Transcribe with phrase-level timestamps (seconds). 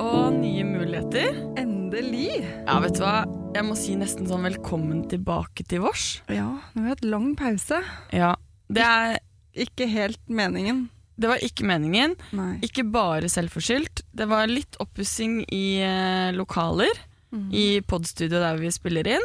[0.00, 1.36] Og nye muligheter.
[1.60, 2.42] Endelig!
[2.66, 3.20] Ja, vet du hva?
[3.56, 6.06] Jeg må si nesten sånn velkommen tilbake til vårs.
[6.32, 7.78] Ja, nå har vi hatt lang pause.
[8.14, 8.34] Ja,
[8.68, 9.18] det, er,
[9.66, 10.86] Ikke helt meningen.
[11.16, 12.16] det var ikke meningen.
[12.36, 12.56] Nei.
[12.66, 14.04] Ikke bare selvforskyldt.
[14.16, 17.04] Det var litt oppussing i eh, lokaler
[17.52, 19.24] i podstudio der vi spiller inn.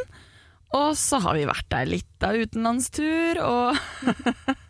[0.76, 3.76] Og så har vi vært der litt av utenlandstur, og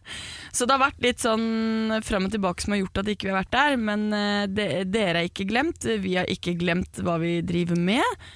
[0.53, 3.33] Så det har vært litt sånn fram og tilbake som har gjort at ikke vi
[3.33, 7.17] har vært der, men eh, det, dere er ikke glemt, vi har ikke glemt hva
[7.23, 8.27] vi driver med.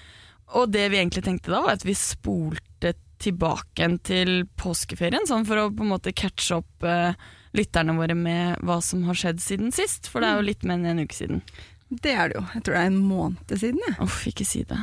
[0.57, 5.45] Og det vi egentlig tenkte da, var at vi spolte tilbake igjen til påskeferien, sånn
[5.49, 7.17] for å på en måte catche opp uh,
[7.57, 10.79] lytterne våre med hva som har skjedd siden sist, for det er jo litt mer
[10.79, 11.41] enn en uke siden.
[11.89, 12.45] Det er det jo.
[12.55, 13.81] Jeg tror det er en måned siden.
[13.87, 13.97] Jeg.
[14.05, 14.79] Uff, ikke si det.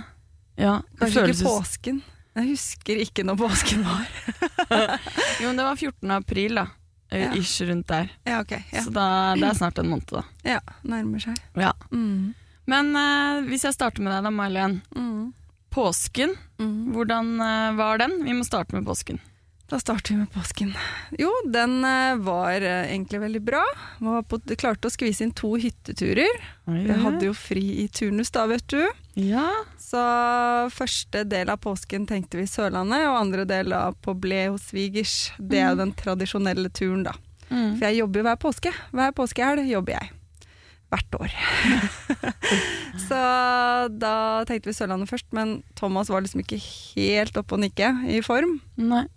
[0.60, 2.04] Ja, det Kanskje føles ikke påsken.
[2.34, 4.08] Jeg husker ikke når påsken var.
[5.42, 6.14] Jo, men det var 14.
[6.16, 6.66] april, da.
[7.14, 7.32] Ja.
[7.38, 8.10] Ish rundt der.
[8.26, 9.06] Ja, okay, Ja, Så da,
[9.38, 10.24] det er snart en måned, da.
[10.56, 11.38] ja nærmer seg.
[11.56, 11.74] Ja.
[11.92, 12.34] Mm.
[12.66, 14.82] Men uh, hvis jeg starter med deg da, May-Len.
[14.96, 15.34] Mm.
[15.74, 16.94] Påsken, Mm.
[16.94, 18.20] hvordan uh, var den?
[18.24, 19.18] Vi må starte med påsken.
[19.74, 20.76] Da starter vi med påsken.
[21.18, 23.62] Jo, den eh, var eh, egentlig veldig bra.
[24.06, 26.44] Var på, klarte å skvise inn to hytteturer.
[26.70, 28.84] Vi hadde jo fri i turnus da, vet du.
[29.18, 29.48] Ja.
[29.82, 30.04] Så
[30.76, 35.16] første del av påsken tenkte vi Sørlandet, og andre del da på Ble hos svigers.
[35.40, 37.16] Det er jo den tradisjonelle turen, da.
[37.50, 37.80] Mm.
[37.80, 38.76] For jeg jobber jo hver påske.
[38.94, 40.14] Hver påskehelg jobber jeg.
[40.94, 41.36] Hvert år.
[43.08, 43.26] så
[43.90, 44.16] da
[44.46, 48.60] tenkte vi Sørlandet først, men Thomas var liksom ikke helt oppe og nikke i form
[48.78, 49.08] Nei.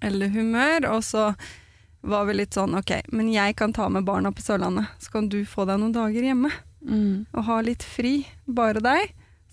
[0.00, 0.86] Eller humør.
[0.96, 1.34] Og så
[2.02, 5.28] var vi litt sånn ok, men jeg kan ta med barna på Sørlandet, så kan
[5.30, 6.50] du få deg noen dager hjemme
[6.82, 7.26] Mm.
[7.32, 9.12] og ha litt fri, bare deg.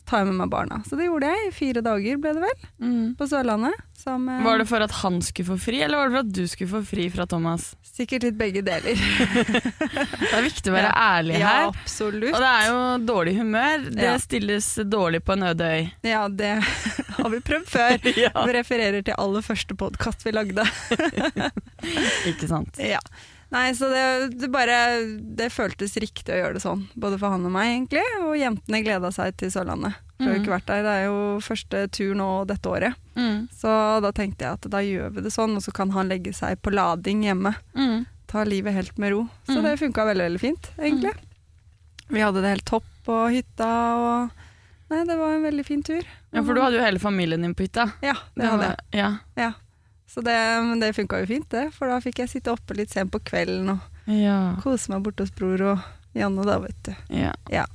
[0.10, 0.80] Tar jeg med meg barna.
[0.90, 1.50] Så det gjorde jeg.
[1.50, 3.16] I fire dager ble det vel, Mm.
[3.20, 3.76] på Sørlandet.
[4.00, 6.32] Som, eh, Var det for at han skulle få fri, eller var det for at
[6.34, 7.76] du skulle få fri fra Thomas?
[7.84, 8.96] Sikkert litt begge deler.
[9.60, 11.62] Det er viktig å være ærlig her.
[11.66, 12.34] ja, absolutt.
[12.34, 13.86] Og det er jo dårlig humør.
[13.92, 14.16] Det Ja.
[14.18, 15.92] stilles dårlig på en øde øy.
[16.04, 16.64] Ja, det
[17.20, 18.00] har vi prøvd før.
[18.24, 18.32] Ja.
[18.46, 20.64] Vi refererer til aller første podkast vi lagde.
[22.30, 22.80] Ikke sant?
[22.82, 23.00] Ja.
[23.52, 24.02] Nei, så det,
[24.38, 24.76] det bare
[25.38, 26.84] Det føltes riktig å gjøre det sånn.
[26.94, 28.04] Både for han og meg, egentlig.
[28.22, 29.96] Og jentene gleda seg til Sørlandet.
[30.20, 30.26] Mm.
[30.28, 30.84] Har jo ikke vært der.
[30.86, 32.94] Det er jo første tur nå dette året.
[33.16, 33.48] Mm.
[33.56, 33.72] Så
[34.06, 36.60] da tenkte jeg at da gjør vi det sånn, og så kan han legge seg
[36.62, 37.56] på lading hjemme.
[37.74, 38.04] Mm.
[38.30, 39.24] Ta livet helt med ro.
[39.48, 39.64] Så Mm.
[39.66, 41.14] det funka veldig, veldig fint, egentlig.
[42.10, 44.46] Vi hadde det helt topp på hytta og
[44.90, 46.02] Nei, det var en veldig fin tur.
[46.34, 47.92] Ja, for du hadde jo hele familien din på hytta.
[48.02, 48.78] Ja, det hadde jeg.
[48.98, 49.10] Ja.
[49.38, 49.52] Ja.
[50.10, 50.34] Så det,
[50.66, 51.68] men det funka jo fint, det.
[51.76, 54.56] For da fikk jeg sitte oppe litt sent på kvelden og Ja.
[54.64, 55.84] kose meg borte hos bror og
[56.18, 56.94] Janne, da, vet du.
[57.14, 57.66] ja.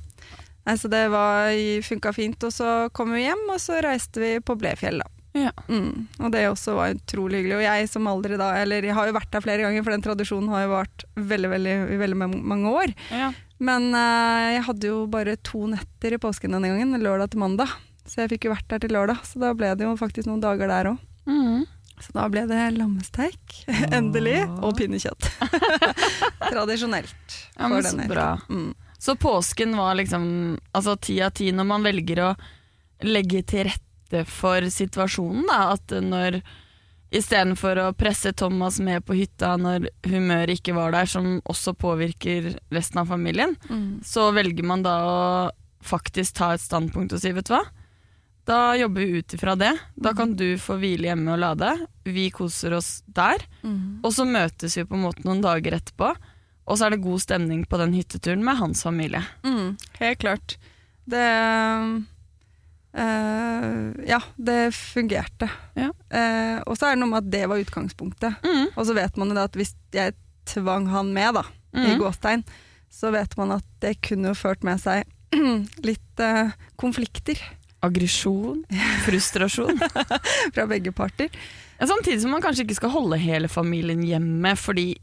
[0.65, 1.53] Nei, så det var,
[1.85, 2.41] funka fint.
[2.43, 5.07] Og så kom vi hjem, og så reiste vi på Blefjell, da.
[5.35, 5.51] Ja.
[5.69, 6.07] Mm.
[6.19, 7.57] Og det også var utrolig hyggelig.
[7.59, 10.01] Og jeg som aldri da Eller jeg har jo vært der flere ganger, for den
[10.05, 12.93] tradisjonen har jo vart veldig, veldig, veldig mange år.
[13.11, 13.31] ja.
[13.59, 17.71] Men uh, jeg hadde jo bare to netter i påsken denne gangen, lørdag til mandag.
[18.03, 20.41] Så jeg fikk jo vært der til lørdag, så da ble det jo faktisk noen
[20.43, 20.97] dager der òg.
[21.29, 21.63] Mm.
[22.01, 23.61] Så da ble det lammesteik,
[23.97, 25.29] endelig, og pinnekjøtt.
[26.51, 27.37] Tradisjonelt.
[27.57, 28.39] Ja, men så bra.
[28.49, 28.73] Mm.
[28.97, 32.29] Så påsken var liksom altså ti av ti når man velger å
[33.05, 35.75] legge til rette for situasjonen, da.
[35.75, 36.39] At når
[37.15, 42.55] istedenfor å presse Thomas med på hytta når humøret ikke var der, som også påvirker
[42.73, 44.01] resten av familien, Mm.
[44.03, 45.51] så velger man da å
[45.85, 47.61] faktisk ta et standpunkt og si, vet du hva?
[48.45, 49.77] Da jobber vi ut ifra det.
[49.95, 51.71] Da kan du få hvile hjemme og lade.
[52.05, 53.41] Vi koser oss der.
[53.65, 54.03] Mm.
[54.05, 56.11] Og så møtes vi på en måte noen dager etterpå,
[56.65, 59.21] og så er det god stemning på den hytteturen med hans familie.
[59.45, 60.57] Mm, helt klart.
[61.09, 61.25] Det
[62.93, 63.81] eh,
[64.13, 65.49] Ja, det fungerte.
[65.77, 65.89] Ja.
[66.09, 68.45] Uh, og så er det noe med at det var utgangspunktet.
[68.45, 68.71] Mm.
[68.73, 70.15] Og så vet man jo da at hvis jeg
[70.49, 72.47] tvang han med, da, i gåstein, gåstegn,
[72.93, 75.05] så vet man at det kunne jo ført med seg
[75.89, 77.41] litt uh, konflikter
[77.85, 78.63] Aggresjon,
[79.05, 79.79] frustrasjon.
[80.55, 81.29] fra begge parter.
[81.79, 84.93] Ja, Samtidig som man kanskje ikke skal holde hele familien hjemme fordi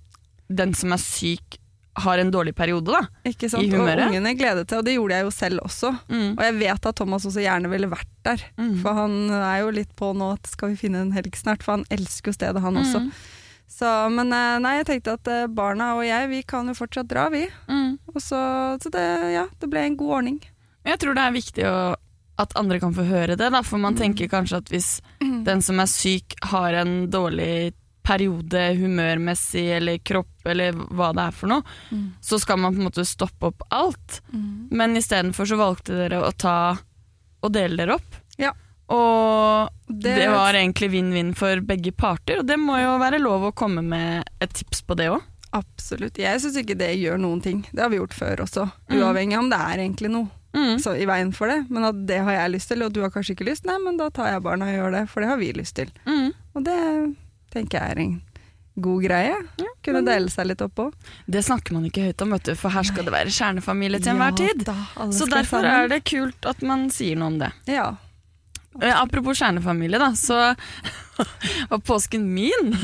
[0.52, 1.58] den som er syk
[2.00, 3.02] har en dårlig periode, da.
[3.28, 3.66] Ikke sant?
[3.66, 4.06] I Og humøret.
[4.08, 5.90] ungene gledet seg, og det gjorde jeg jo selv også.
[6.08, 6.30] Mm.
[6.38, 8.78] Og jeg vet at Thomas også gjerne ville vært der, Mm.
[8.80, 11.76] for han er jo litt på nå at skal vi finne en helg snart, for
[11.76, 13.02] han elsker jo stedet han også.
[13.04, 13.10] Mm.
[13.72, 17.08] Så, men eh, nei, jeg tenkte at eh, barna og jeg, vi kan jo fortsatt
[17.12, 17.44] dra, vi.
[17.68, 17.98] Mm.
[18.14, 18.40] Og så,
[18.80, 19.04] så det,
[19.36, 20.40] ja, det ble en god ordning.
[20.88, 21.76] Jeg tror det er viktig å,
[22.38, 25.80] at andre kan få høre det, da, for man tenker kanskje at hvis den som
[25.80, 31.62] er syk har en dårlig periode humørmessig eller kropp eller hva det er for noe,
[32.20, 34.20] så skal man på en måte stoppe opp alt.
[34.32, 36.56] Men istedenfor så valgte dere å ta
[37.42, 38.16] og dele dere opp.
[38.42, 38.50] Ja.
[38.92, 43.46] Og det, Det- var egentlig vinn-vinn for begge parter, og det må jo være lov
[43.50, 45.22] å komme med et tips på det òg.
[45.52, 46.16] Absolutt.
[46.18, 47.62] Jeg syns ikke det gjør noen ting.
[47.72, 48.98] Det har vi gjort før også, Mm.
[48.98, 50.76] uavhengig om det er egentlig noe Mm.
[50.84, 51.62] så, i veien for det.
[51.72, 53.96] Men at det har jeg lyst til, og du har kanskje ikke lyst, nei, men
[54.00, 55.92] da tar jeg barna og gjør det, for det har vi lyst til.
[56.04, 56.28] Mm.
[56.52, 56.76] Og det
[57.54, 58.20] tenker jeg er en
[58.82, 59.34] god greie.
[59.84, 61.08] Kunne dele seg litt opp òg.
[61.26, 64.14] Det snakker man ikke høyt om, vet du, for her skal det være kjernefamilie til
[64.14, 64.64] enhver tid.
[65.12, 67.52] Så derfor er det kult at man sier noe om det.
[67.68, 67.90] Ja.
[68.80, 70.54] Eh, apropos kjernefamilie, da, så
[71.70, 72.72] var påsken min.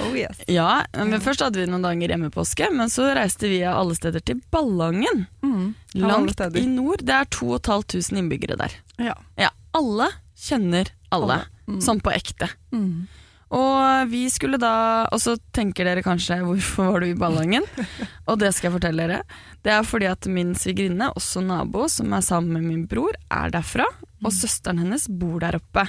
[0.00, 0.38] Oh yes.
[0.46, 4.22] Ja, men Først hadde vi noen dager hjemmepåske, men så reiste vi av alle steder
[4.22, 5.24] til Ballangen.
[5.42, 5.72] Mm.
[5.98, 7.02] Langt i nord.
[7.06, 8.76] Det er 2500 innbyggere der.
[9.02, 9.16] Ja.
[9.40, 11.80] Ja, Alle kjenner alle, Mm.
[11.82, 12.46] sånn på ekte.
[12.70, 13.08] Mm.
[13.54, 17.68] Og vi skulle da Og så tenker dere kanskje 'hvorfor var du i Ballangen?'
[18.28, 19.22] og det skal jeg fortelle dere.
[19.62, 23.50] Det er fordi at min svigerinne, også nabo, som er sammen med min bror, er
[23.50, 23.86] derfra.
[24.24, 25.86] Og søsteren hennes bor der oppe.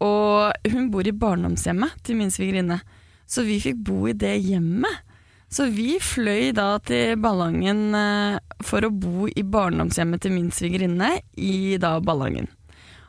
[0.00, 2.80] Og hun bor i barndomshjemmet til min svigerinne.
[3.26, 4.92] Så vi fikk bo i det hjemmet.
[5.48, 11.20] Så vi fløy da til Ballangen eh, for å bo i barndomshjemmet til min svigerinne
[11.38, 12.48] i da Ballangen.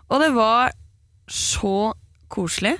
[0.09, 0.75] Og det var
[1.27, 1.93] så
[2.29, 2.77] koselig.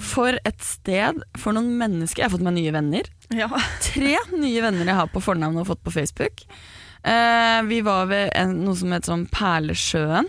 [0.00, 2.22] For et sted, for noen mennesker.
[2.22, 3.08] Jeg har fått meg nye venner.
[3.34, 3.48] Ja.
[3.84, 6.44] Tre nye venner jeg har på fornavn og fått på Facebook.
[7.06, 10.28] Eh, vi var ved en, noe som het sånn Perlesjøen,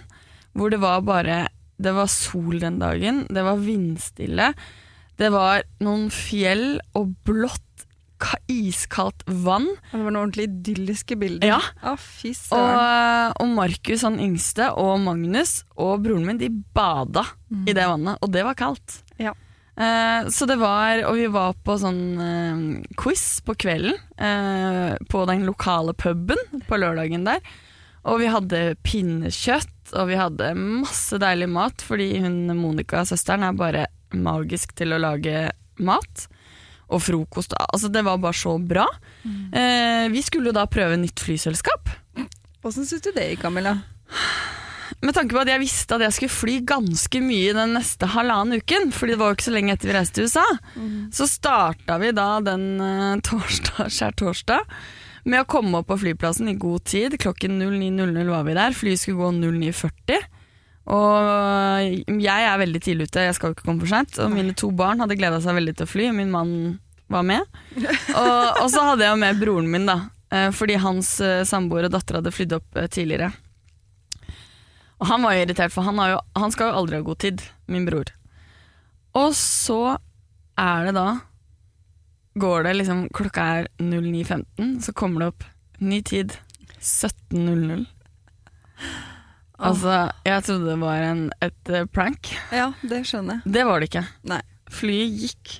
[0.57, 4.51] hvor det var bare Det var sol den dagen, det var vindstille.
[5.17, 7.61] Det var noen fjell og blått,
[8.17, 9.67] ka- iskaldt vann.
[9.91, 11.51] Det var noen ordentlig idylliske bilder.
[11.53, 11.59] Ja.
[12.49, 17.27] Å, Og, og Markus, han yngste, og Magnus og broren min, de bada
[17.69, 19.03] i det vannet, og det var kaldt.
[19.21, 19.33] Ja.
[19.77, 22.61] Eh, så det var, og vi var på sånn eh,
[22.97, 27.43] quiz på kvelden, eh, på den lokale puben på lørdagen der.
[28.07, 33.59] Og vi hadde pinnekjøtt, og vi hadde masse deilig mat, fordi hun Monica, søsteren, er
[33.59, 33.85] bare
[34.15, 35.49] magisk til å lage
[35.83, 36.27] mat.
[36.87, 37.51] Og frokost.
[37.59, 38.85] Altså, det var bare så bra.
[39.27, 41.91] Eh, vi skulle jo da prøve nytt flyselskap.
[42.63, 43.75] Åssen syns du det gikk, Camilla?
[45.05, 48.57] Med tanke på at jeg visste at jeg skulle fly ganske mye den neste halvannen
[48.63, 50.45] uken, fordi det var jo ikke så lenge etter vi reiste til USA,
[51.13, 54.63] så starta vi da den uh, torsdag, skjær torsdag
[55.27, 57.17] med å komme opp på flyplassen i god tid.
[57.21, 58.73] Klokken 09.00 var vi der.
[58.73, 60.25] Flyet skulle gå 09.40.
[60.95, 64.17] Og jeg er veldig tidlig ute, jeg skal jo ikke komme for seint.
[64.23, 66.53] Og mine to barn hadde gleda seg veldig til å fly, min mann
[67.11, 67.43] var med.
[68.17, 69.97] Og, og så hadde jeg jo med broren min, da.
[70.33, 73.29] eh, Fordi hans eh, samboer og datter hadde flydd opp tidligere.
[74.97, 77.19] Og han var jo irritert, for han, har jo, han skal jo aldri ha god
[77.21, 78.09] tid, min bror.
[79.17, 79.97] Og så
[80.57, 81.07] er det da
[82.37, 85.45] Går det liksom Klokka er 09.15, så kommer det opp
[85.81, 86.35] ny tid
[86.77, 87.87] 17.00.
[89.57, 92.29] Altså, jeg trodde det var en, et eh, prank.
[92.53, 93.53] Ja, det skjønner jeg.
[93.55, 94.03] Det var det ikke.
[94.29, 94.39] Nei.
[94.69, 95.55] Flyet gikk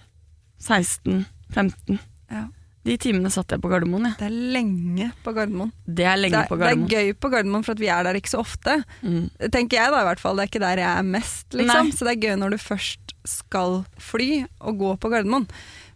[0.62, 1.98] 16.15.
[2.30, 2.44] Ja.
[2.88, 4.16] De timene satt jeg på Gardermoen, jeg.
[4.22, 5.74] Det er lenge på Gardermoen.
[5.84, 8.07] Det er lenge det, er, på det er gøy på Gardermoen for at vi er
[8.07, 8.77] der ikke så ofte.
[9.03, 9.25] Mm.
[9.51, 10.39] Tenker jeg da i hvert fall.
[10.39, 11.89] Det er ikke der jeg er mest, liksom.
[11.91, 11.98] Nei.
[11.98, 14.29] Så det er gøy når du først skal fly
[14.63, 15.50] og gå på Gardermoen.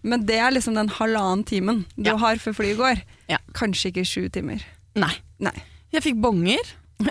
[0.03, 2.17] Men det er liksom den halvannen timen du Ja.
[2.17, 3.03] har før flyet går.
[3.31, 3.37] Ja.
[3.55, 4.59] Kanskje ikke sju timer.
[4.99, 5.13] Nei.
[5.39, 5.55] Nei.
[5.95, 6.75] Jeg fikk bonger.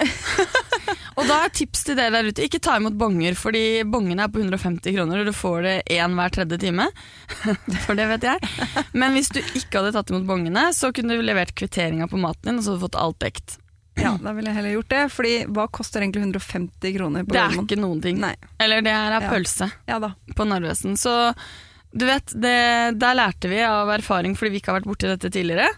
[1.17, 4.33] og da er tips til dere der ute, ikke ta imot bonger, fordi bongene er
[4.33, 6.87] på 150 kroner, og du får det én hver tredje time.
[7.87, 8.53] For det vet jeg.
[8.93, 12.51] Men hvis du ikke hadde tatt imot bongene, så kunne du levert kvitteringa på maten
[12.53, 13.57] din, og så hadde du fått alt dekt.
[14.01, 15.01] Ja, da ville jeg heller gjort det.
[15.13, 17.67] Fordi hva koster egentlig 150 kroner på Det er Gardermoen?
[17.69, 18.21] ikke noen ting.
[18.23, 18.35] Nei.
[18.63, 19.29] Eller det er Ja.
[19.29, 20.15] pølse Ja da.
[20.39, 20.95] på Narvesen.
[20.97, 21.35] Så
[21.93, 22.55] du vet, det,
[23.03, 25.69] der lærte vi av erfaring, fordi vi ikke har vært borti dette tidligere.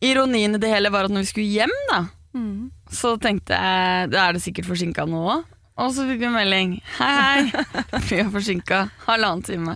[0.00, 2.02] Ironien i det hele var at når vi skulle hjem, da,
[2.36, 2.70] Mm.
[2.92, 5.44] Så tenkte jeg da er det sikkert forsinka nå òg.
[5.76, 6.70] Og så fikk vi melding.
[6.96, 8.78] Hei, hei, vi er forsinka.
[9.04, 9.74] Halvannen time.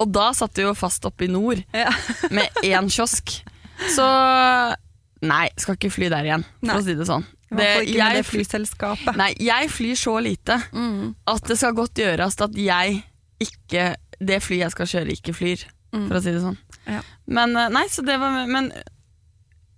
[0.00, 1.90] Og da satt vi jo fast oppe i nord Ja.
[2.36, 3.40] med én kiosk.
[3.96, 4.06] Så
[5.26, 6.78] nei, skal ikke fly der igjen, for Nei.
[6.78, 7.26] å si det sånn.
[7.50, 8.44] Det jeg, fly,
[9.18, 11.16] nei, jeg flyr så lite Mm.
[11.26, 13.00] at det skal godt gjøres at jeg
[13.42, 13.88] ikke
[14.20, 16.06] Det flyet jeg skal kjøre, ikke flyr, Mm.
[16.06, 16.58] for å si det sånn.
[16.86, 17.00] Ja.
[17.26, 18.70] Men eh, nei, så det var Men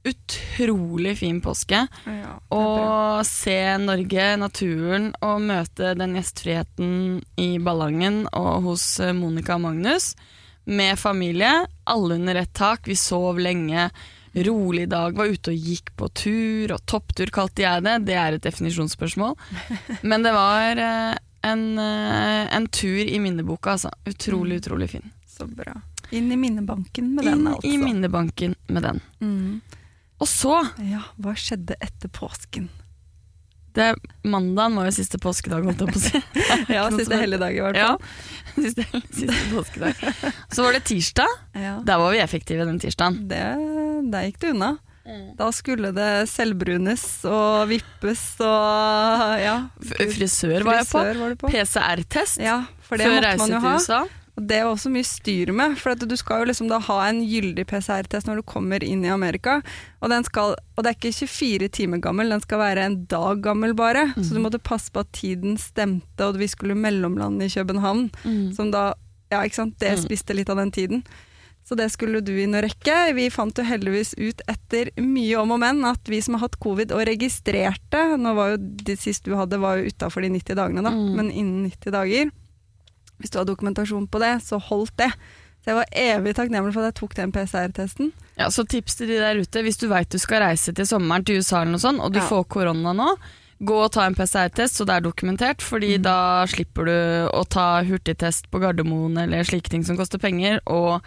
[0.04, 1.86] utrolig fin påske.
[2.06, 2.32] Ja.
[2.52, 9.64] Å se Norge, naturen, og møte den gjestfriheten i Ballangen og hos eh, Monica og
[9.68, 10.12] Magnus.
[10.64, 12.86] Med familie, alle under ett tak.
[12.86, 13.90] Vi sov lenge.
[14.32, 17.98] rolig dag, var ute og gikk på tur, og topptur kalte jeg det.
[18.06, 19.34] Det er et definisjonsspørsmål.
[20.08, 23.90] Men det var eh, en, eh, en tur i minneboka, altså.
[24.08, 24.62] Utrolig, Mm.
[24.62, 25.10] utrolig fin.
[25.28, 25.74] Så bra.
[26.12, 27.68] Inn i minnebanken med den, Inn altså.
[27.68, 29.00] i minnebanken med den.
[29.20, 29.60] Mm.
[30.22, 30.54] Og så,
[30.86, 32.68] Ja, hva skjedde etter påsken?
[33.72, 33.86] det,
[34.28, 36.20] mandagen var jo siste påskedag, holdt jeg på å si.
[36.76, 38.62] Ja, siste helligdag i hvert Ja, fall.
[38.66, 40.02] siste, siste påskedag.
[40.52, 41.36] Så var det tirsdag.
[41.56, 41.78] Ja.
[41.88, 43.22] Der var vi effektive den tirsdagen.
[43.32, 43.40] Det,
[44.12, 44.74] der gikk det unna.
[45.34, 49.56] Da skulle det selvbrunes og vippes og ja.
[49.98, 51.02] Frisør var jeg på.
[51.40, 51.50] På.
[51.50, 53.66] PCR-test Ja, for det før reise til.
[53.72, 53.98] USA.
[54.38, 57.18] Og det var også mye styr med, for du skal jo liksom da ha en
[57.28, 59.58] gyldig PCR-test når du kommer inn i Amerika.
[60.00, 63.42] Og, den skal, og det er ikke 24 timer gammel, den skal være en dag
[63.44, 64.06] gammel bare.
[64.16, 64.34] Så Mhm.
[64.34, 68.10] du måtte passe på at tiden stemte, og vi skulle mellomlande i København.
[68.56, 68.94] Som da,
[69.30, 70.02] ja ikke sant, det Mm.
[70.08, 71.04] spiste litt av den tiden.
[71.64, 73.14] Så det skulle du inn og rekke.
[73.14, 76.58] Vi fant jo heldigvis ut etter mye om og men at vi som har hatt
[76.58, 80.54] covid og registrerte Nå var jo det siste du hadde var jo utafor de 90
[80.56, 81.14] dagene, da, Mm.
[81.16, 82.30] men innen 90 dager.
[83.22, 85.12] Hvis du har dokumentasjon på det, så holdt det.
[85.62, 88.08] Så jeg var evig takknemlig for at jeg tok den PCR-testen.
[88.40, 91.22] Ja, så tips til de der ute, hvis du veit du skal reise til sommeren
[91.24, 92.26] til USA eller noe sånt, og du Ja.
[92.26, 93.16] får korona nå,
[93.62, 96.02] gå og ta en PCR-test så det er dokumentert, fordi Mm.
[96.02, 101.00] da slipper du å ta hurtigtest på Gardermoen eller slike ting som koster penger, og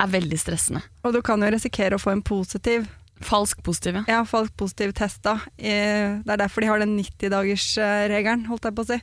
[0.00, 0.80] er veldig stressende.
[1.04, 2.88] Og du kan jo risikere å få en positiv
[3.24, 4.04] Falsk positiv, ja.
[4.08, 5.38] Ja, falsk positiv test da.
[5.58, 8.98] Eh, Det er derfor de har den 90-dagers-regelen, holdt jeg på å si.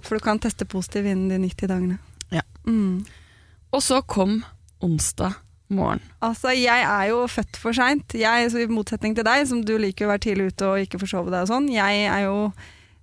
[0.00, 1.98] For du kan teste positiv innen de 90 dagene.
[2.32, 2.42] Ja.
[2.66, 3.04] Mm.
[3.72, 4.42] Og så kom
[4.82, 5.34] onsdag
[5.72, 6.00] morgen.
[6.20, 8.14] Altså, jeg er jo født for seint.
[8.14, 11.44] I motsetning til deg, som du liker å være tidlig ute og ikke forsove deg
[11.46, 11.68] og sånn.
[11.72, 12.52] Jeg er jo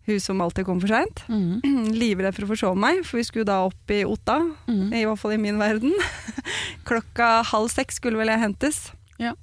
[0.10, 1.24] hun som alltid kommer for seint.
[2.02, 4.40] Livredd for å forsove meg, for vi skulle da opp i Otta.
[4.70, 4.88] Mm.
[4.94, 5.94] I hvert fall i min verden.
[6.90, 8.80] Klokka halv seks skulle vel jeg hentes.
[9.22, 9.34] Ja.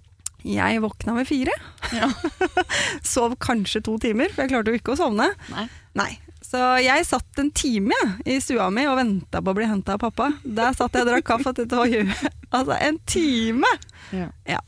[0.47, 1.55] Jeg våkna ved fire.
[1.97, 2.11] Ja.
[3.15, 5.33] Sov kanskje to timer, for jeg klarte jo ikke å sovne.
[5.51, 5.67] Nei.
[5.99, 6.13] Nei.
[6.47, 9.97] Så jeg satt en time ja, i stua mi og venta på å bli henta
[9.97, 10.31] av pappa.
[10.45, 11.53] Der satt jeg og drakk kaffe.
[11.57, 11.67] til
[12.57, 13.73] altså en time!
[14.15, 14.61] Ja.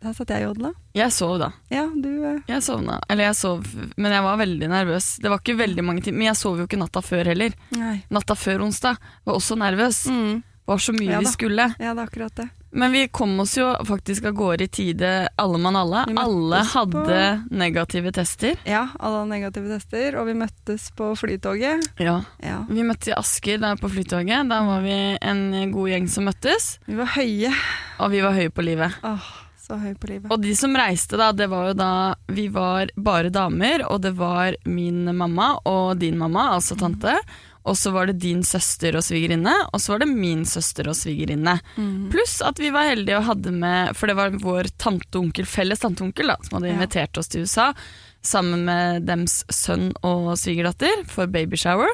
[0.00, 0.72] Der satt jeg og jodla.
[0.96, 1.50] Jeg sov da.
[1.70, 2.98] Ja, du eh, Jeg sovna.
[3.12, 3.66] Eller jeg sov,
[4.00, 5.10] men jeg var veldig nervøs.
[5.22, 7.54] Det var ikke veldig mange timer, men jeg sov jo ikke natta før heller.
[7.76, 7.98] Nei.
[8.10, 8.96] Natta før onsdag
[9.28, 10.06] var også nervøs.
[10.10, 10.40] Mm.
[10.70, 11.68] Var så mye Ja vi skulle.
[11.78, 12.48] Ja, det er akkurat det.
[12.72, 16.04] Men vi kom oss jo faktisk av gårde i tide, alle mann alle.
[16.22, 18.54] Alle hadde på- negative tester.
[18.64, 21.82] Ja, alle hadde negative tester, og vi møttes på flytoget.
[21.98, 22.20] Ja.
[22.38, 22.60] Ja.
[22.70, 24.48] Vi møttes i Asker der på Flytoget.
[24.48, 27.50] Der var vi en god gjeng som møttes, Vi var høye.
[27.98, 28.94] og vi var høye på livet.
[29.02, 29.26] Åh,
[29.60, 30.30] så høy på livet.
[30.30, 34.14] Og de som reiste, da, det var jo da Vi var bare damer, og det
[34.16, 37.18] var min mamma og din mamma, altså tante.
[37.68, 40.94] Og så var det din søster og svigerinne, og så var det min søster og
[40.96, 41.58] svigerinne.
[41.76, 42.06] Mm.
[42.10, 45.44] Pluss at vi var heldige og hadde med For det var vår tante og onkel,
[45.44, 46.78] felles tante og onkel da, som hadde Ja.
[46.78, 47.74] invitert oss til USA.
[48.22, 51.92] Sammen med dems sønn og svigerdatter for babyshower.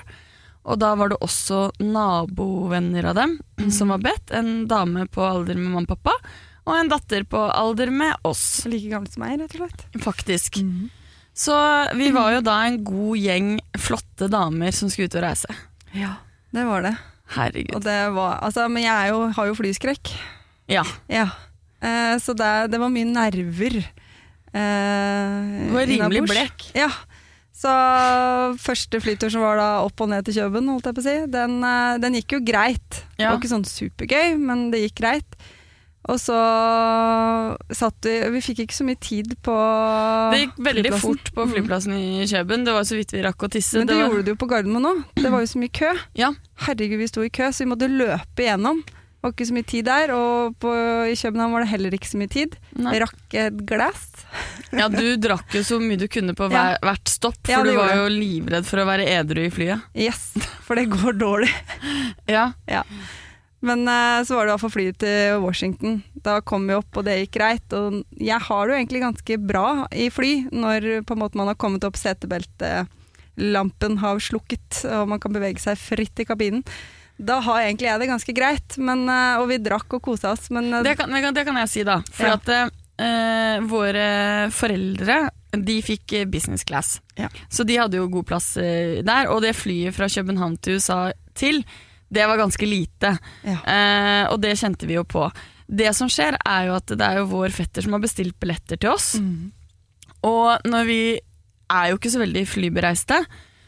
[0.67, 3.37] Og da var det også nabovenner av dem
[3.71, 4.31] som var bedt.
[4.35, 6.15] En dame på alder med mamma og pappa,
[6.67, 9.85] og en datter på alder med oss, Like gammel som meg, rett og slett.
[10.03, 10.59] faktisk.
[11.37, 11.55] Så
[11.99, 15.57] vi var jo da en god gjeng flotte damer som skulle ut og reise.
[15.97, 16.15] Ja,
[16.57, 16.95] det var det.
[17.37, 17.75] Herregud.
[17.77, 20.13] Og det var, altså, men jeg jo, har jo flyskrekk.
[20.73, 20.85] Ja.
[21.13, 21.27] Ja.
[21.85, 23.77] Eh, så det, det var mye nerver.
[24.57, 26.71] Eh, Du var rimelig blekk.
[26.79, 26.89] Ja.
[27.57, 27.73] Så
[28.61, 31.15] første flytur som var da opp og ned til Kjøben, holdt jeg på å si,
[31.33, 33.03] den, eh, den gikk jo greit.
[33.17, 35.39] Det var ikke sånn supergøy, men det gikk greit.
[36.09, 36.37] Og så
[37.75, 39.55] satt vi Vi fikk ikke så mye tid på
[40.33, 41.03] Det gikk veldig flyplassen.
[41.03, 42.67] fort på flyplassen i Kjøben.
[42.67, 43.81] Det var så vidt vi rakk å tisse.
[43.81, 45.01] Men det, var, gjorde du jo på Gardermoen òg.
[45.19, 45.91] Det var jo så mye kø.
[46.19, 46.31] Ja.
[46.67, 48.85] Herregud, vi sto i kø, så vi måtte løpe igjennom.
[48.87, 50.71] Det var ikke så mye tid der, og på,
[51.11, 52.53] i København var det heller ikke så mye tid.
[52.79, 52.93] Nei.
[52.95, 54.05] Jeg rakk et glass.
[54.77, 56.77] Ja, du drakk jo så mye du kunne på Ja.
[56.85, 59.83] hvert stopp, for Ja, du var jo livredd for å være edru i flyet.
[59.99, 60.29] Yes,
[60.63, 61.51] for det går dårlig.
[62.31, 62.53] ja.
[62.71, 62.85] Ja.
[63.67, 65.93] Men eh, så var det i hvert fall flyet til Washington.
[66.23, 67.67] Da kom vi opp, og det gikk greit.
[67.75, 67.87] Og
[68.23, 71.59] jeg har det jo egentlig ganske bra i fly, når på en måte man har
[71.59, 76.63] kommet opp setebeltelampen har slukket, og man kan bevege seg fritt i kabinen.
[77.17, 80.51] Da har egentlig jeg det ganske greit, men, eh, og vi drakk og kosa oss,
[80.53, 82.03] men eh, Det kan, det kan- jeg si, da.
[82.13, 82.33] For Ja.
[82.35, 82.73] at
[83.69, 85.17] våre foreldre
[85.53, 87.01] de fikk business class.
[87.17, 87.29] Ja.
[87.53, 89.27] Så de hadde jo god plass der.
[89.29, 91.63] Og det flyet fra København til USA til,
[92.09, 93.17] det var ganske lite.
[93.43, 93.59] ja.
[93.61, 95.27] Eh, og det kjente vi jo på.
[95.67, 98.79] Det som skjer, er jo at det er jo vår fetter som har bestilt billetter
[98.79, 99.17] til oss.
[99.19, 99.51] Mm.
[100.27, 101.01] Og når vi
[101.73, 103.19] er jo ikke så veldig flybereiste,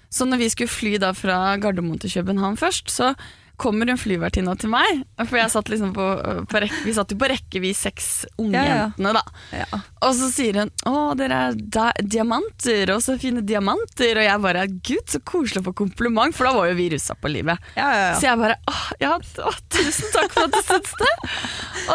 [0.08, 3.12] så når vi skulle fly da fra Gardermoen til København først, så
[3.58, 6.06] kommer en flyvertinne til meg, for jeg satt liksom på,
[6.50, 8.76] på rekke, vi satt jo på rekke, vi seks Ja, ja.
[8.94, 9.22] ungjentene, da.
[9.58, 9.80] Ja.
[10.06, 14.20] Og så sier hun 'Å, dere er diamanter, og så fine diamanter'.
[14.20, 17.14] Og jeg bare 'Gud, så koselig å få kompliment', for da var jo vi russa
[17.18, 17.58] på livet.
[17.76, 21.12] Ja, ja, Så jeg bare 'Å, ja, å, tusen takk for at du syns det.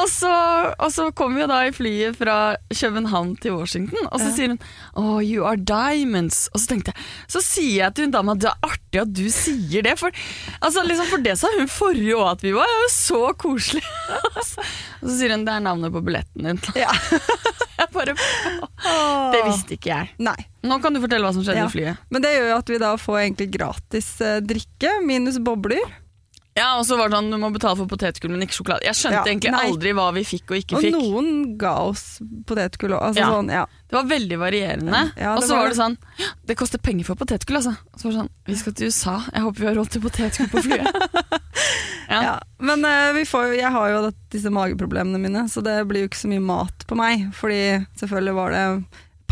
[0.02, 0.34] Og så,
[0.80, 4.36] og så kom vi jo da i flyet fra København til Washington, og så Ja.
[4.36, 4.60] sier hun
[4.96, 6.50] oh, you are diamonds.
[6.54, 9.26] Og så tenkte jeg, så sier jeg til hun dama det er artig at du
[9.30, 10.12] sier det, for,
[10.62, 13.22] altså, liksom, for det sa hun forrige òg at vi var, det er jo så
[13.40, 13.84] koselig.
[14.36, 14.66] og så
[15.20, 16.62] sier hun det er navnet på billetten din.
[16.80, 16.92] Ja.
[17.94, 18.14] Bare,
[19.34, 20.14] det visste ikke jeg.
[20.24, 20.38] Nei.
[20.66, 21.68] Nå kan du fortelle hva som skjedde Ja.
[21.68, 21.98] i flyet.
[22.14, 25.84] Men det gjør jo at vi da får egentlig gratis eh, drikke, minus bobler.
[26.54, 28.86] Ja, og så var det sånn, du må betale for potetgull, men ikke sjokolade.
[28.86, 29.62] Jeg skjønte Ja, egentlig nei.
[29.72, 30.94] aldri hva vi fikk og ikke Og fikk.
[30.94, 32.04] noen ga oss
[32.46, 33.02] potetgull òg.
[33.08, 33.30] Altså Ja.
[33.34, 33.64] sånn, ja.
[33.90, 35.02] Det var veldig varierende.
[35.18, 35.98] Ja, og så var var det sånn
[36.46, 37.74] Det koster penger for potetgull, altså.
[37.94, 39.16] Og så var det sånn Vi skal til USA.
[39.34, 41.42] Jeg håper vi har råd til potetgull på flyet.
[42.14, 42.22] ja.
[42.24, 42.36] Ja.
[42.64, 46.22] Men eh, vi får, jeg har jo disse mageproblemene mine, så det blir jo ikke
[46.24, 47.26] så mye mat på meg.
[47.38, 47.60] Fordi
[48.00, 48.68] selvfølgelig var det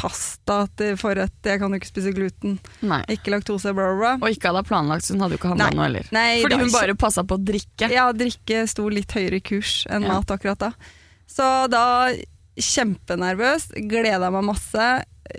[0.01, 3.03] pasta til forrett, jeg kan jo ikke spise gluten, Nei.
[3.13, 4.13] ikke laktose, bla, bla.
[4.17, 6.07] Og ikke hadde planlagt, så hun hadde jo ikke handla noe heller.
[6.15, 7.91] Nei, Fordi hun ikke- bare passa på å drikke.
[7.93, 10.15] Ja, drikke sto litt høyere i kurs enn Ja.
[10.17, 10.71] mat akkurat da.
[11.29, 12.09] Så da
[12.57, 14.89] kjempenervøs, gleda meg masse.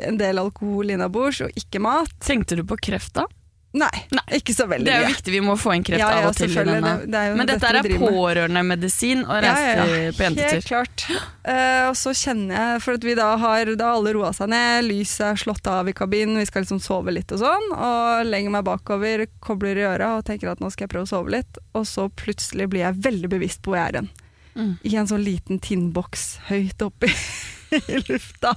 [0.07, 2.09] En del alkohol innabords og ikke mat.
[2.25, 3.27] Tenkte du på kreft da?
[3.73, 4.23] Nei, Nei.
[4.37, 4.91] ikke så veldig mye.
[4.91, 6.51] Det er jo viktig, vi må få inn kreft Ja, ja, av og til.
[6.53, 6.81] denne.
[6.83, 11.05] det- det er Men dette dette er pårørendemedisin og reise på Helt klart.
[11.47, 14.85] Uh, og så kjenner jeg, for at vi da har da alle roa seg ned,
[14.91, 18.51] lyset er slått av i kabinen, vi skal liksom sove litt og sånn, og legger
[18.51, 21.59] meg bakover, kobler i øra og tenker at nå skal jeg prøve å sove litt,
[21.75, 24.11] og så plutselig blir jeg veldig bevisst på hvor jeg er hen.
[24.55, 24.75] Mm.
[24.85, 27.09] I en sånn liten tinnboks høyt oppe
[27.89, 28.53] i lufta.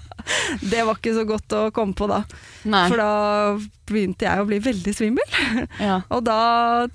[0.59, 2.17] Det var ikke så godt å komme på da,
[2.67, 2.81] Nei.
[2.91, 3.11] for da
[3.87, 5.37] begynte jeg å bli veldig svimmel.
[5.79, 6.01] Ja.
[6.11, 6.39] Og da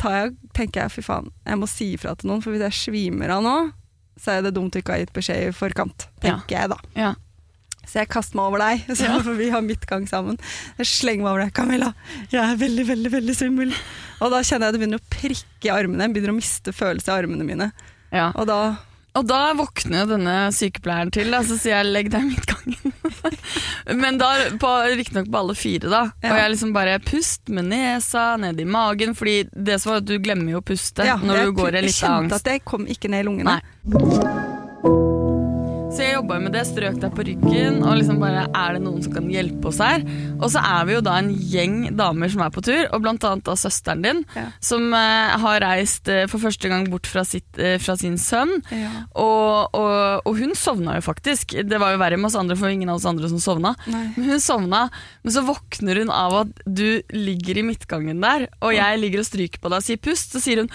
[0.01, 2.77] tar jeg, tenker jeg fy faen, jeg må si ifra til noen, for hvis jeg
[2.81, 3.57] svimer av nå,
[4.21, 6.77] så er det dumt du ikke har gitt beskjed i forkant, tenker jeg da.
[6.99, 7.15] Ja.
[7.89, 9.17] Så jeg kaster meg over deg, Ja.
[9.25, 10.37] for vi har midtgang sammen.
[10.77, 11.55] Jeg slenger meg over deg.
[11.57, 11.89] Camilla,
[12.29, 13.73] jeg er veldig, veldig veldig svimmel.
[14.21, 17.09] Og da kjenner jeg det begynner å prikke i armene, jeg begynner å miste følelse
[17.11, 17.71] i armene mine.
[18.13, 18.29] Ja.
[18.37, 18.61] Og da
[19.19, 22.95] Og da våkner denne sykepleieren til, da, så sier jeg 'legg deg i midtgangen'.
[24.03, 24.31] Men da
[24.95, 26.03] riktignok på alle fire, da.
[26.23, 26.31] Ja.
[26.31, 30.09] Og jeg liksom bare pust med nesa, ned i magen, fordi det som var at
[30.11, 32.01] du glemmer jo å puste ja, når du går i jeg angst.
[32.01, 33.59] Jeg kjente at jeg kom ikke ned i lungene.
[33.59, 34.60] Nei.
[35.91, 39.01] Så jeg jobba med det, strøk deg på ryggen, og liksom bare er det noen
[39.03, 40.05] som kan hjelpe oss her?
[40.39, 43.25] Og så er vi jo da en gjeng damer som er på tur, og blant
[43.27, 44.45] annet da søsteren din, Ja.
[44.63, 48.53] som uh, har reist uh, for første gang bort fra, sitt, uh, fra sin sønn.
[48.71, 48.93] Ja.
[49.19, 51.57] Og, og, og hun sovna jo faktisk.
[51.67, 53.75] Det var jo verre med oss andre, for ingen av oss andre som sovna.
[53.91, 54.05] Nei.
[54.15, 54.85] Men hun sovna,
[55.27, 59.29] men så våkner hun av at du ligger i midtgangen der, og jeg ligger og
[59.29, 60.39] stryker på deg og sier pust.
[60.39, 60.71] Så sier hun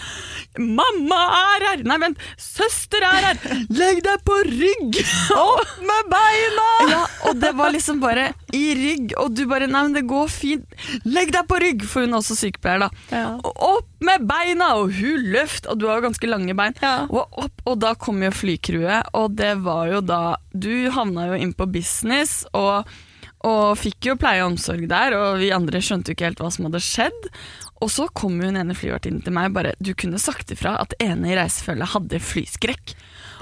[0.59, 1.87] 'mamma er her'.
[1.87, 3.43] Nei, vent, søster er her!
[3.71, 5.04] Legg deg på rygg!
[5.35, 6.67] Opp med beina!
[6.89, 10.29] Ja, og det var liksom bare i rygg, og du bare 'nei, men det går
[10.31, 10.77] fint'.
[11.05, 11.85] Legg deg på rygg!
[11.89, 12.89] For hun er også sykepleier, da.
[13.11, 13.25] Ja.
[13.43, 14.73] Opp med beina!
[14.79, 16.77] Og hun løft, og du har jo ganske lange bein.
[16.81, 17.05] Ja.
[17.09, 20.23] Og, opp, og da kom jo flycrewet, og det var jo da
[20.55, 22.87] Du havna jo inn på business, og,
[23.45, 26.51] og fikk jo pleie og omsorg der, og vi andre skjønte jo ikke helt hva
[26.53, 27.27] som hadde skjedd.
[27.83, 31.33] Og så kom hun ene flyvertinnen til meg bare Du kunne sagt ifra at ene
[31.33, 32.93] i reisefølget hadde flyskrekk.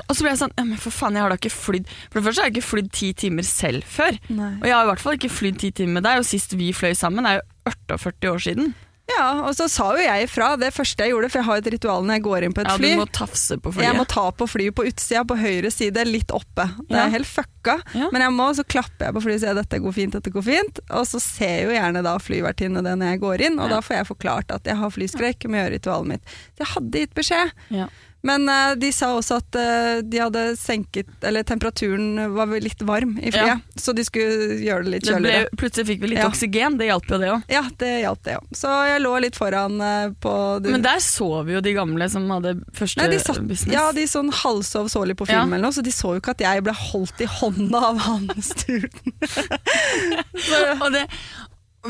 [0.08, 2.18] Og så ble jeg sånn ja, men for faen, jeg har da ikke flydd For
[2.18, 4.18] det første har jeg ikke flydd ti timer selv før.
[4.34, 4.56] Nei.
[4.58, 6.74] Og jeg har i hvert fall ikke flydd ti timer med deg, og sist vi
[6.76, 8.74] fløy sammen er jo 48 år siden.
[9.12, 11.68] Ja, og så sa jo jeg ifra det første jeg gjorde, for jeg har et
[11.74, 12.92] ritual når jeg går inn på et Ja, fly.
[12.96, 13.84] du må tafse på flyet.
[13.90, 16.66] Jeg må ta på flyet på utsida, på høyre side, litt oppe.
[16.88, 17.06] Det Ja.
[17.06, 17.76] er helt fucka.
[17.94, 18.08] Ja.
[18.16, 20.44] Men jeg må, så klapper jeg på flyet og sier dette går fint, dette går
[20.48, 20.80] fint.
[20.90, 23.76] Og så ser jo gjerne da flyvertinne det når jeg går inn, og Ja.
[23.76, 26.24] da får jeg forklart at jeg har flyskrekk må gjøre ritualet mitt.
[26.56, 27.52] Så jeg hadde gitt beskjed.
[28.24, 33.18] Men uh, de sa også at uh, de hadde senket Eller temperaturen var litt varm
[33.20, 33.58] i flyet, Ja.
[33.76, 35.58] så de skulle gjøre det litt Det ble, kjøligere.
[35.60, 36.30] plutselig fikk vi litt Ja.
[36.32, 37.44] oksygen, det hjalp jo det òg.
[37.52, 38.46] Ja, det hjalp det òg.
[38.56, 40.34] Så jeg lå litt foran uh, på
[40.64, 43.74] det- Men der sov jo de gamle som hadde første Nei, de satt, business.
[43.76, 45.44] ja, de sånn halvsov så på film Ja.
[45.44, 48.28] eller noe, så de så jo ikke at jeg ble holdt i hånda av han
[48.42, 48.90] studen.
[50.82, 51.04] og det,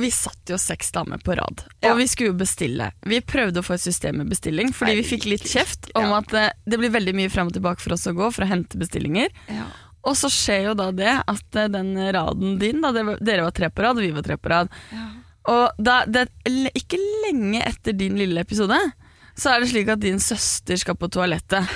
[0.01, 1.91] vi satt jo seks damer på rad, Ja.
[1.91, 2.91] og vi skulle jo bestille.
[3.05, 6.17] Vi prøvde å få et system med bestilling, fordi vi fikk litt kjeft om Ja.
[6.17, 8.47] at det, det blir veldig mye frem og tilbake for oss å gå for å
[8.49, 9.29] hente bestillinger.
[10.03, 13.51] Og så skjer jo da det at eh, den raden din, da, det dere var
[13.55, 14.69] tre på rad, og vi var tre på rad.
[15.47, 16.25] Og da, det,
[16.73, 18.77] ikke lenge etter din lille episode,
[19.35, 21.67] så er det slik at din søster skal på toalettet.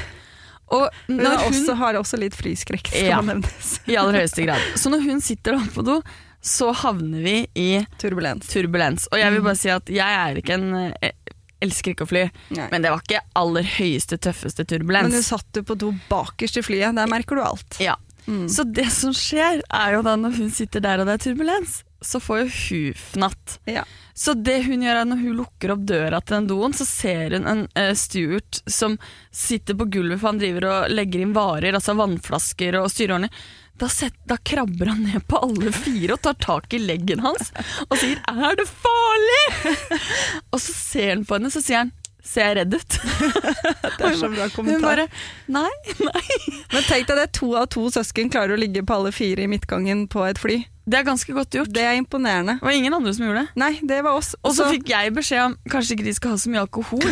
[0.75, 3.21] Og Hun, hun også, har også litt flyskrekk, skal Ja.
[3.21, 3.79] nevnes.
[3.87, 4.59] I aller høyeste grad.
[4.75, 6.01] Så når hun sitter oppe på do,
[6.41, 7.69] så havner vi i
[7.99, 8.47] Turbulens.
[8.47, 9.07] turbulens.
[9.11, 11.15] Og jeg vil bare si at jeg er ikke en eh,
[11.63, 12.25] elsker ikke å fly.
[12.55, 12.67] Nei.
[12.71, 15.09] Men det var ikke aller høyeste, tøffeste turbulens.
[15.09, 17.79] Men du satt jo på do bakerst i flyet, der merker du alt.
[17.83, 17.97] Ja.
[18.27, 18.47] Mm.
[18.51, 21.81] Så det som skjer, er jo da når hun sitter der og det er turbulens,
[22.03, 23.57] så får jo hun fnatt.
[23.69, 23.85] Ja.
[24.17, 27.37] Så det hun gjør er når hun lukker opp døra til den doen, så ser
[27.37, 28.97] hun en uh, Stuart som
[29.33, 33.33] sitter på gulvet, for han driver og legger inn varer, altså vannflasker og styreordner.
[33.77, 37.51] Da, set, da krabber han ned på alle fire og tar tak i leggen hans
[37.85, 39.99] og sier 'er det farlig?'
[40.51, 41.91] og så ser han på henne, så sier han
[42.25, 42.97] 'ser jeg redd ut?'
[43.97, 44.73] Det er så bra kommentar.
[44.73, 45.05] Hun bare
[45.47, 45.69] 'nei,
[46.01, 46.57] nei'.
[46.73, 49.47] Men tenk deg det, to av to søsken klarer å ligge på alle fire i
[49.51, 50.65] midtgangen på et fly.
[50.87, 51.71] Det er ganske godt gjort.
[51.73, 52.57] Det er imponerende.
[52.57, 53.49] Det var ingen andre som gjorde det.
[53.59, 54.35] Nei, det var oss.
[54.41, 57.03] Og så fikk jeg beskjed om kanskje ikke de skal ha så mye alkohol.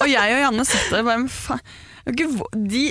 [0.00, 1.60] og jeg og Janne satt der og bare men faen,
[2.68, 2.86] De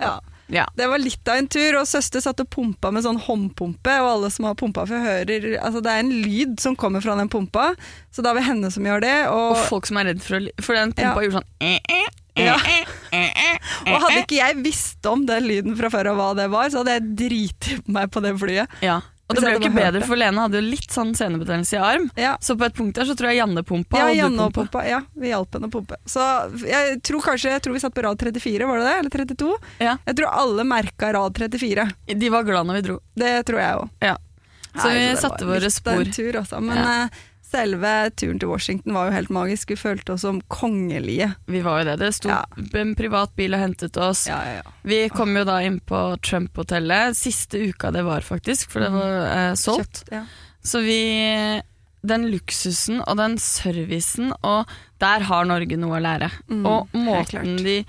[0.00, 0.16] ja.
[0.52, 0.66] Ja.
[0.78, 4.10] Det var litt av en tur, og søster satt og pumpa med sånn håndpumpe, og
[4.12, 7.30] alle som har pumpa før hører Altså det er en lyd som kommer fra den
[7.32, 7.72] pumpa,
[8.14, 10.38] så da er det henne som gjør det, Og og, folk som er redd for
[10.38, 11.26] å For den pumpa Ja.
[11.26, 12.06] gjorde sånn eh, eh,
[12.36, 12.56] eh, Ja.
[13.90, 16.82] og hadde ikke jeg visst om den lyden fra før og hva det var, så
[16.82, 18.80] hadde jeg driti meg på det flyet.
[18.84, 19.00] Ja.
[19.28, 22.04] Og det ble jo ikke bedre, for Lene hadde jo litt sånn senebetennelse i arm.
[22.14, 24.52] Ja, Så på et punkt der så tror jeg Janne pumpa, ja du Janne og
[24.54, 24.78] pumpa.
[24.78, 24.84] pumpa.
[24.86, 25.96] Ja, vi hjalp henne å pumpe.
[26.06, 26.22] Så
[26.62, 28.94] jeg tror kanskje jeg tror vi satt på rad 34, var det det?
[29.00, 29.56] Eller 32?
[29.82, 29.96] Ja.
[30.06, 31.88] Jeg tror alle merka rad 34.
[32.06, 33.00] De var glad når vi dro.
[33.18, 33.90] Det tror jeg òg.
[34.06, 34.16] Ja.
[34.76, 36.02] Så vi satte våre spor.
[36.06, 37.08] En tur, også, Men Ja.
[37.46, 39.70] Selve turen til Washington var jo helt magisk.
[39.72, 41.28] Vi følte oss som kongelige.
[41.46, 41.98] Vi var jo det.
[42.02, 42.40] Det sto Ja.
[42.80, 44.26] en privat bil og hentet oss.
[44.28, 44.74] Ja, ja, ja.
[44.84, 47.16] Vi kom jo da inn på Trump-hotellet.
[47.16, 50.04] Siste uka det var, faktisk, for det var eh, solgt.
[50.04, 50.24] Kjøpt, ja.
[50.66, 51.00] Så vi
[52.06, 54.68] Den luksusen og den servicen, og
[55.02, 56.28] der har Norge noe å lære.
[56.48, 57.80] Mm, og måten de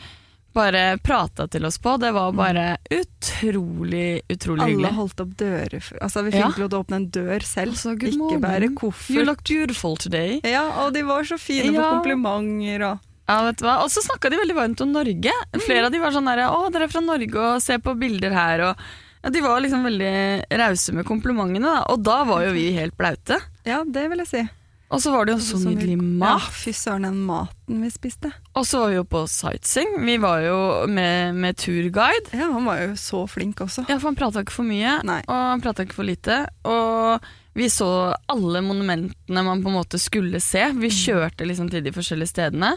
[0.57, 4.93] bare prata til oss på, det var bare utrolig, utrolig Alle hyggelig.
[4.97, 5.89] holdt opp dører.
[6.01, 6.47] Altså, vi Ja.
[6.47, 7.71] lov til å åpne en dør selv.
[7.75, 8.41] Altså, ikke morning.
[8.41, 10.39] bære You look beautiful today.
[10.43, 11.81] Ja, og de var så fine Ja.
[11.81, 13.83] på komplimenter og Ja, vet du hva?
[13.83, 15.31] Og så snakka de veldig varmt om Norge.
[15.53, 15.59] Mm.
[15.61, 18.31] Flere av de var sånn der, 'Å, dere er fra Norge, og se på bilder
[18.31, 18.77] her', og
[19.23, 21.83] ja, De var liksom veldig rause med komplimentene, da.
[21.89, 23.37] Og da var jo vi helt blaute.
[23.65, 24.49] Ja, det vil jeg si.
[24.87, 26.45] Og så var det jo så nydelig mat.
[26.45, 28.31] Ja, fy søren, den maten vi spiste.
[28.55, 29.97] Og så var vi jo på sightseeing.
[30.07, 32.31] Vi var jo med, med turguide.
[32.31, 33.83] Ja, han var jo så flink også.
[33.89, 35.19] Ja, for han prata ikke for mye, Nei.
[35.27, 36.39] og han prata ikke for lite.
[36.63, 37.89] Og vi så
[38.29, 40.61] alle monumentene man på en måte skulle se.
[40.71, 40.79] Mm.
[40.85, 42.75] Vi kjørte liksom til de forskjellige stedene.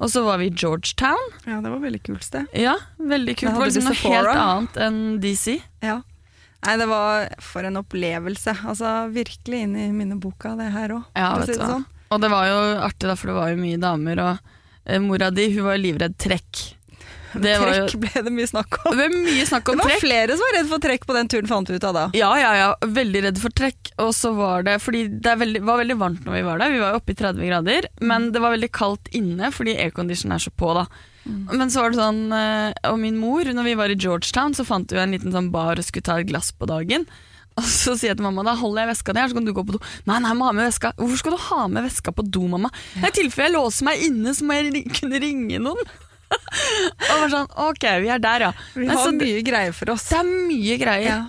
[0.00, 1.22] Og så var vi i Georgetown.
[1.44, 2.48] Ja, det var veldig kult sted.
[2.56, 3.52] Ja, veldig kult.
[3.52, 5.58] Det var liksom noe helt annet enn DC.
[5.84, 6.00] Ja.
[6.64, 8.54] Nei, det var for en opplevelse.
[8.64, 11.02] Altså, virkelig inn i minneboka, det her òg.
[11.18, 11.80] Ja, vet du hva.
[12.14, 14.54] Og det var jo artig, da, for det var jo mye damer, og
[14.86, 16.64] eh, mora di hun var livredd trekk.
[17.34, 18.92] Det var jo Trekk ble det mye snakk om.
[18.94, 20.02] det var mye snakk om Det var trekk.
[20.04, 22.04] flere som var redd for trekk på den turen, fant vi ut av da.
[22.14, 22.68] Ja, ja, ja.
[22.86, 23.90] Veldig redd for trekk.
[24.04, 26.70] Og så var det Fordi det veldig, var veldig varmt når vi var der.
[26.70, 27.88] Vi var jo oppe i 30 grader.
[28.06, 30.86] Men det var veldig kaldt inne fordi aircondition er så på, da.
[31.24, 34.66] Men så var det sånn eh, Og min mor, når vi var i Georgetown, så
[34.68, 37.06] fant vi en liten sånn bar og skulle ta et glass på dagen.
[37.60, 39.62] Og så sier jeg til mamma da holder jeg veska der, så kan du gå
[39.62, 39.80] på do.
[40.08, 40.90] Nei, nei, jeg må ha med veska.
[40.98, 42.70] Hvorfor skal du ha med veska på do, mamma?
[42.98, 45.92] I tilfelle jeg låser meg inne, så må jeg kunne ringe noen.
[47.12, 48.50] og var sånn, ok, vi er der, ja.
[48.74, 50.08] Vi har så mye greier for oss.
[50.10, 51.06] det er mye greier.
[51.12, 51.22] Ja.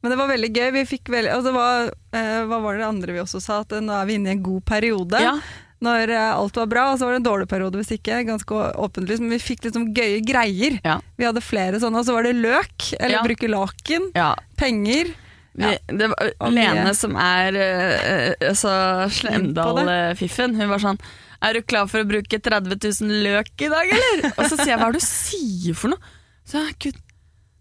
[0.00, 0.66] Men det var veldig gøy.
[0.78, 3.60] Vi fikk veldig, og det var, eh, hva var det andre vi også sa?
[3.64, 5.20] At nå er vi inne i en god periode.
[5.20, 5.36] Ja.
[5.84, 8.22] Når eh, alt var bra, og så var det en dårlig periode hvis ikke.
[8.28, 9.20] Ganske åpenlyst.
[9.20, 10.78] Men vi fikk liksom gøye greier.
[10.86, 10.98] Ja.
[11.20, 12.00] Vi hadde flere sånne.
[12.00, 13.22] Og så var det løk, eller Ja.
[13.26, 14.30] bruke laken, ja.
[14.56, 15.12] penger.
[15.56, 18.72] Vi, det var, Og Lene som er uh, altså
[19.08, 20.98] Slemdal-fiffen, hun var sånn
[21.40, 24.26] Er du klar for å bruke 30 000 løk i dag, eller?
[24.36, 26.12] Og så sier jeg hva er det du sier for noe?
[26.46, 27.00] Så jeg, Gud,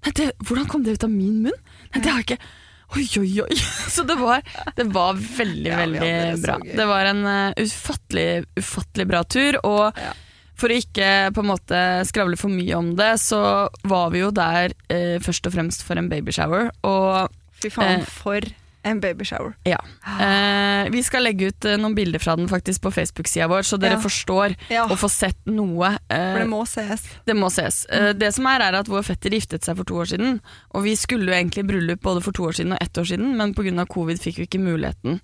[0.06, 1.60] nei, det, hvordan kom det ut av min munn?
[1.94, 2.52] Nei, det har jeg ikke
[2.94, 3.56] Oi, oi, oi.
[3.96, 4.44] Så det var,
[4.78, 6.58] det var veldig, Ja, veldig det bra.
[6.82, 8.28] Det var en uh, ufattelig,
[8.62, 10.14] ufattelig bra tur, og Ja.
[10.56, 13.42] for å ikke på en måte skravle for mye om det, så
[13.84, 17.32] var vi jo der uh, først og fremst for en babyshower, og
[17.64, 18.06] Fy faen, Eh.
[18.06, 18.46] for
[18.86, 19.56] en babyshower.
[19.66, 19.80] ja.
[20.22, 23.80] Eh, vi skal legge ut eh, noen bilder fra den faktisk på Facebook-sida vår, så
[23.82, 24.02] dere Ja.
[24.04, 25.96] forstår Ja, og får sett noe.
[26.10, 27.04] Eh, for det må ses.
[27.26, 27.86] det må ses.
[27.90, 30.40] Eh, det som er, er at vår fetter giftet seg for to år siden,
[30.76, 33.36] og vi skulle jo egentlig bryllup både for to år siden og ett år siden,
[33.38, 33.86] men pga.
[33.90, 35.20] covid fikk vi ikke muligheten.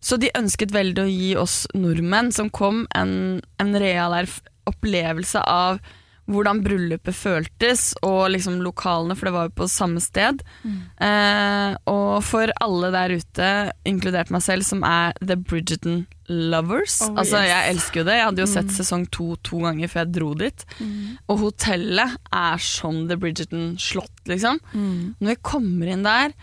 [0.00, 4.14] Så de ønsket veldig å gi oss nordmenn som kom, en, en real
[4.66, 5.78] opplevelse av
[6.30, 10.42] hvordan bryllupet føltes, og liksom lokalene, for det var jo på samme sted.
[11.02, 13.50] Eh, og for alle der ute,
[13.88, 17.00] inkludert meg selv, som er The Bridgerton Lovers.
[17.02, 17.50] Oh, altså, yes.
[17.50, 18.16] Jeg elsker jo det.
[18.20, 20.66] Jeg hadde jo sett sesong to to ganger før jeg dro dit.
[21.26, 24.62] Og hotellet er som The Bridgerton-slott, liksom.
[25.18, 26.36] Når vi kommer inn der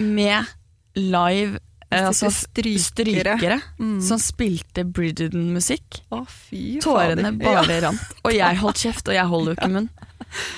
[0.00, 0.54] med
[0.96, 1.60] live
[2.02, 3.36] altså, Strykere.
[3.38, 4.00] strykere Mm.
[4.02, 6.00] som spilte Bridgerton-musikk.
[6.82, 7.38] Tårene fader.
[7.44, 8.00] bare rant.
[8.24, 9.88] Og jeg holdt kjeft, og jeg holder jo ikke munn.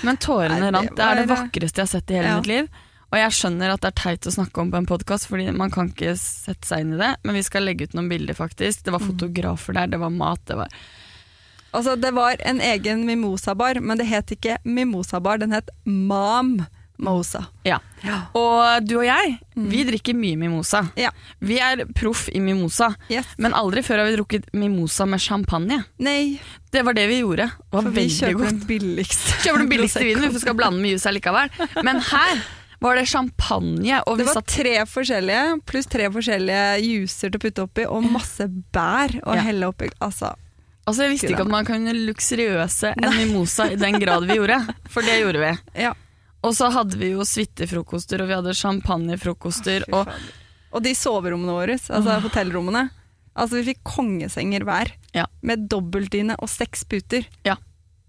[0.03, 0.97] Men tårene Nei, det rant.
[0.97, 2.37] Det er det vakreste jeg har sett i hele Ja.
[2.37, 2.69] mitt liv.
[3.13, 5.71] Og jeg skjønner at det er teit å snakke om på en podkast, fordi man
[5.71, 7.17] kan ikke sette seg inn i det.
[7.25, 8.83] Men vi skal legge ut noen bilder, faktisk.
[8.83, 9.13] Det var Mm.
[9.13, 10.69] fotografer der, det var mat, det var
[11.75, 16.67] Altså, det var en egen mimosabar, men det het ikke mimosabar, den het Mam
[16.99, 17.45] Mosa.
[17.65, 17.79] Ja.
[18.35, 20.83] Og du og jeg, vi drikker mye mimosa.
[20.87, 20.91] Mm.
[20.97, 21.11] Ja.
[21.41, 23.27] Vi er proff i mimosa, Yes.
[23.39, 25.83] men aldri før har vi drukket mimosa med champagne.
[25.99, 26.39] Nei,
[26.73, 27.47] Det var det vi gjorde.
[27.51, 29.41] Det var for vi kjøper den billigste.
[29.45, 31.51] Kjøper den billigste vinen, vi skal blande med juice likevel.
[31.85, 32.43] Men her
[32.81, 37.87] var det champagne, Det var tre forskjellige, pluss tre forskjellige juicer til å putte oppi,
[37.89, 39.41] og masse bær å Ja.
[39.43, 39.89] helle oppi.
[40.01, 40.35] Altså,
[40.87, 44.61] Altså Jeg visste ikke at man kunne luksuriøse en mimosa i den grad vi gjorde,
[44.89, 45.83] for det gjorde vi.
[45.83, 45.95] ja.
[46.47, 50.11] Og så hadde vi jo suitefrokoster, og vi hadde champagnefrokoster, og
[50.77, 52.83] og de soverommene våre, altså hotellrommene.
[53.37, 55.25] Altså, vi fikk kongesenger hver, Ja.
[55.43, 57.25] med dobbeltdyne og seks puter.
[57.47, 57.55] Ja.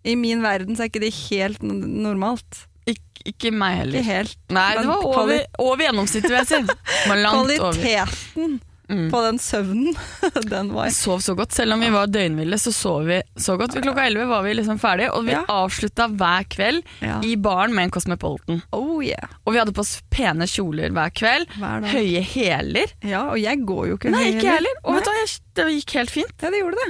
[0.03, 2.65] I min verden så er ikke det helt normalt.
[2.87, 3.99] ikke, ikke meg heller.
[3.99, 4.37] Ikke helt.
[4.49, 6.77] Nei, det var over, over gjennomsnittet, vil jeg si.
[7.07, 8.59] Kvaliteten over.
[8.87, 9.09] Mm.
[9.11, 9.95] på den søvnen,
[10.53, 11.51] den var sov så godt.
[11.51, 13.75] Selv om vi var døgnville, så sov vi så godt.
[13.83, 15.41] Klokka elleve var vi liksom ferdige, og vi Ja.
[15.51, 17.17] avslutta hver kveld ja.
[17.23, 18.61] i baren med en Cosmopolitan.
[18.71, 19.27] Oh yeah.
[19.43, 21.51] Og vi hadde på oss pene kjoler hver kveld.
[21.59, 21.89] Hver.
[21.91, 22.95] Høye hæler.
[23.03, 24.79] Ja, og jeg går jo ikke Nei, ikke heller.
[24.85, 25.27] Og vet du hva,
[25.59, 26.35] det gikk helt fint.
[26.41, 26.89] Ja, det gjorde det.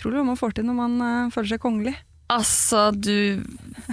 [0.00, 1.94] Tror du hva man får til når man uh, føler seg kongelig?
[2.32, 3.44] Altså, du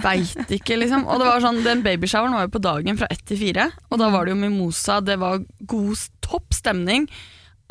[0.02, 1.04] veit ikke, liksom.
[1.06, 3.68] Og det var sånn, Den babyshoweren var jo på dagen fra ett til fire.
[3.92, 7.06] Og da var det jo mimosa, det var god, topp stemning.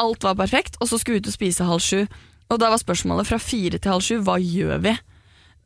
[0.01, 0.77] Alt var perfekt.
[0.81, 2.05] Og så skulle vi ut og spise halv sju.
[2.51, 4.93] Og da var spørsmålet fra fire til halv sju hva gjør vi?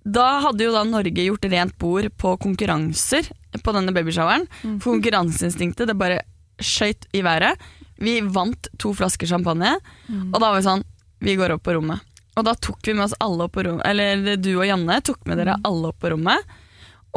[0.07, 3.27] Da hadde jo da Norge gjort rent bord på konkurranser
[3.63, 4.45] på denne babyshoweren.
[4.79, 6.21] For konkurranseinstinktet det bare
[6.63, 7.59] skøyt i været.
[7.99, 9.73] Vi vant to flasker champagne,
[10.31, 10.83] og da var vi sånn
[11.19, 11.99] Vi går opp på rommet.
[12.37, 15.25] Og da tok vi med oss alle opp på rommet, eller du og Janne tok
[15.25, 16.37] med dere alle opp på rommet.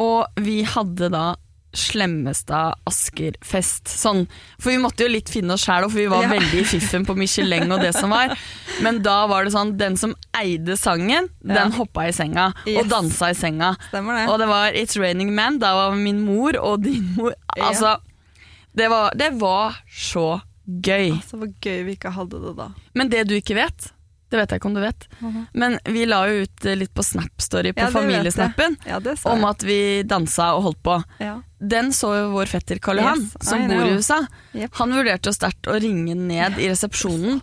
[0.01, 1.25] Og vi hadde da
[1.73, 3.89] Slemmestad Asker-fest.
[3.89, 4.25] Sånn,
[4.59, 6.29] for vi måtte jo litt finne oss sjæl, for vi var Ja.
[6.35, 8.37] veldig i fiffen på Michelin og det som var.
[8.83, 11.69] Men da var det sånn, den som eide sangen, den Ja.
[11.77, 12.83] hoppa i senga Yes.
[12.85, 13.77] og dansa i senga.
[13.91, 14.29] Stemmer det?
[14.33, 17.69] Og det var It's Raining Man, da var min mor og din mor Ja.
[17.71, 17.99] Altså,
[18.75, 21.13] det var, det var så gøy.
[21.17, 22.69] Altså, hvor gøy vi ikke hadde det da.
[22.95, 23.93] Men det du ikke vet,
[24.31, 25.07] det vet jeg ikke om du vet,
[25.55, 30.03] men vi la jo ut litt på Snap-story på Ja, familiesnappen Ja, om at vi
[30.05, 31.05] dansa og holdt på.
[31.19, 31.41] Ja.
[31.61, 34.21] Den så jo vår fetter Karl Johan, Yes, som bor i USA.
[34.57, 34.71] Yep.
[34.81, 37.43] Han vurderte jo sterkt å ringe ned i resepsjonen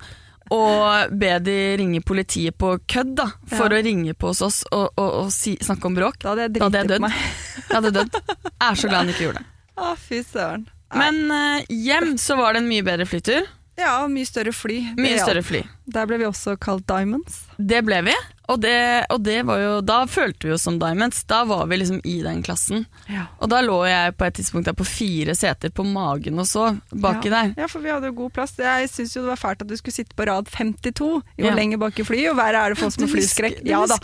[0.49, 3.77] og be de ringe politiet på kødd, da, for Ja.
[3.81, 6.17] å ringe på hos oss og, og, og si, snakke om bråk.
[6.23, 7.13] Da hadde jeg driti på meg.
[7.57, 8.15] Jeg hadde dødd.
[8.15, 9.47] Jeg er så glad han ikke gjorde det.
[9.83, 10.63] Å, fy søren.
[10.95, 13.43] Men uh, hjem så var det en mye bedre flytur.
[13.77, 14.79] Ja, mye større fly.
[14.97, 15.59] Mye større fly.
[15.93, 17.43] Der ble vi også kalt Diamonds.
[17.59, 18.15] Det ble vi,
[18.47, 21.23] og, det, og det var jo, da følte vi oss som Diamonds.
[21.27, 22.85] Da var vi liksom i den klassen.
[23.11, 23.25] Ja.
[23.43, 26.69] Og da lå jeg på et tidspunkt der på fire seter på magen og så,
[26.91, 27.51] baki der.
[27.59, 28.55] Ja, for vi hadde jo god plass.
[28.57, 31.53] Jeg syns jo det var fælt at du skulle sitte på rad 52, jo Ja.
[31.59, 33.61] lenger bak i flyet, jo verre er det for oss med flyskrekk.
[33.67, 33.99] Ja da.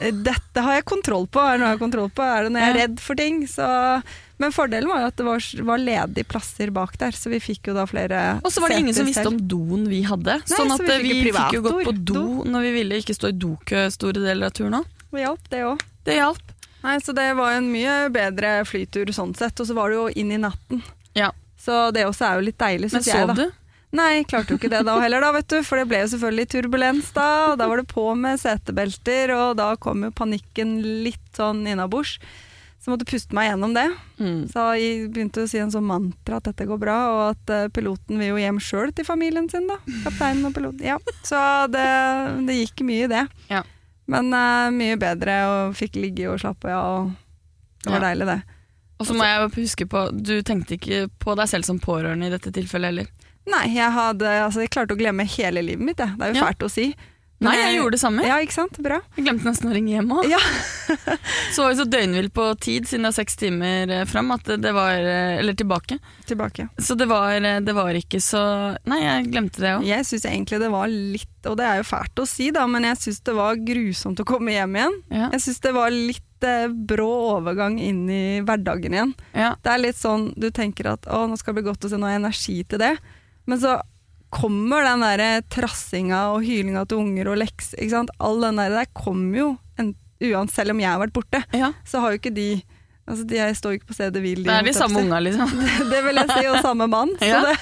[0.00, 1.42] Eh, Dette har jeg kontroll på.
[1.42, 3.42] Er det noe jeg har kontroll på, er det når jeg er redd for ting.
[3.50, 3.66] Så.
[4.40, 7.68] Men fordelen var jo at det var, var ledige plasser bak der, så vi fikk
[7.68, 10.38] jo da flere Og så var det ingen som visste om doen vi hadde.
[10.40, 12.70] Nei, sånn så at vi eh, fikk vi, fikk jo gått på do når vi
[12.78, 14.96] ville ikke stå i dokø store deler av turen òg.
[15.10, 15.84] Det hjalp, det òg.
[16.08, 16.56] Det hjalp.
[16.80, 19.60] Nei, så det var en mye bedre flytur sånn sett.
[19.60, 20.80] Og så var det jo inn i natten.
[21.18, 21.28] Ja.
[21.60, 23.26] Så det også er jo litt deilig, Men syns jeg.
[23.28, 23.50] sov du?
[24.00, 25.58] Nei, klarte jo ikke det da heller, da, vet du.
[25.66, 27.28] For det ble jo selvfølgelig turbulens da.
[27.50, 32.16] Og da var det på med setebelter, og da kom jo panikken litt sånn innabords.
[32.80, 33.86] Så jeg måtte puste meg gjennom det.
[34.16, 34.38] Mm.
[34.48, 37.66] Så jeg begynte å si en sånn mantra at dette går bra, og at uh,
[37.76, 39.76] piloten vil jo hjem sjøl til familien sin, da.
[40.06, 40.80] Kapteinen og piloten.
[40.88, 40.96] Ja,
[41.28, 41.84] så det,
[42.48, 43.26] det gikk mye i det.
[43.52, 43.60] Ja.
[44.10, 47.10] Men uh, mye bedre, og fikk ligge og slappe av.
[47.10, 48.08] og det var Ja.
[48.14, 48.38] deilig, det.
[49.00, 52.26] Og så må jeg jo huske på, du tenkte ikke på deg selv som pårørende
[52.28, 53.06] i dette tilfellet heller.
[53.48, 56.16] Nei, jeg, hadde, altså, jeg klarte å glemme hele livet mitt, jeg.
[56.16, 56.48] Det er jo Ja.
[56.48, 56.94] fælt å si.
[57.40, 58.24] Nei, jeg gjorde det samme.
[58.28, 58.78] Ja, ikke sant?
[58.84, 58.98] Bra.
[59.16, 60.26] Jeg glemte nesten å ringe hjem òg.
[60.28, 60.40] Ja.
[61.54, 64.48] Så var vi så døgnvill på tid siden det er seks timer eh, fram, at
[64.60, 65.96] det, var eh, Eller tilbake.
[66.28, 66.68] Tilbake.
[66.76, 68.42] Så det var, eh, det var ikke så
[68.90, 69.86] Nei, jeg glemte det òg.
[69.88, 72.84] Jeg syns egentlig det var litt, og det er jo fælt å si, da, men
[72.90, 74.98] jeg syns det var grusomt å komme hjem igjen.
[75.08, 75.30] Ja.
[75.32, 76.26] Jeg syns det var litt
[76.88, 79.14] brå overgang inn i hverdagen igjen.
[79.36, 79.54] Ja.
[79.64, 82.00] Det er litt sånn, du tenker at å, nå skal det bli godt å se,
[82.00, 82.94] nå har jeg energi til det.
[83.48, 83.78] Men så
[84.30, 88.12] kommer den der trassinga og hylinga til unger og leks, ikke sant.
[88.22, 89.48] All den der, der kommer jo,
[89.80, 91.72] en, uansett, selv om jeg har vært borte, ja.
[91.88, 92.50] så har jo ikke de
[93.10, 94.44] Altså, de jeg står jo ikke på stedet hvil.
[94.46, 95.50] Det er de samme unga, liksom.
[95.90, 97.10] Det vil jeg si, og samme mann.
[97.18, 97.56] Så det,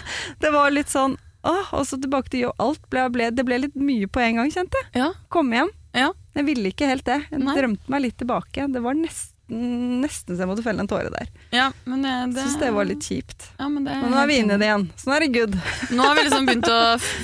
[0.45, 1.15] det var litt sånn
[1.47, 4.43] Åh, og så tilbake til jo Alt ble, ble, det ble litt mye på en
[4.43, 4.91] gang, kjente jeg.
[5.01, 5.07] Ja.
[5.33, 5.71] Komme hjem.
[5.97, 6.11] Ja.
[6.37, 7.23] Jeg ville ikke helt det.
[7.31, 7.55] Jeg Nei.
[7.57, 8.67] drømte meg litt tilbake.
[8.75, 11.29] Det var nesten, nesten så jeg måtte felle en tåre der.
[11.57, 13.47] ja, men det, det Syns det var litt kjipt.
[13.59, 15.29] ja, men det, Men nå er vi inne i det igjen, så nå er det
[15.39, 15.55] good.
[15.97, 16.81] Nå har vi liksom begynt å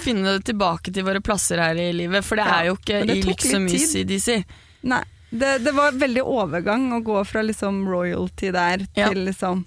[0.06, 3.18] finne tilbake til våre plasser her i livet, for det Ja, er jo ikke i
[3.28, 4.38] lyks og mys i DC.
[4.88, 9.08] Nei, det, det var veldig overgang å gå fra liksom royalty der Ja.
[9.12, 9.64] til liksom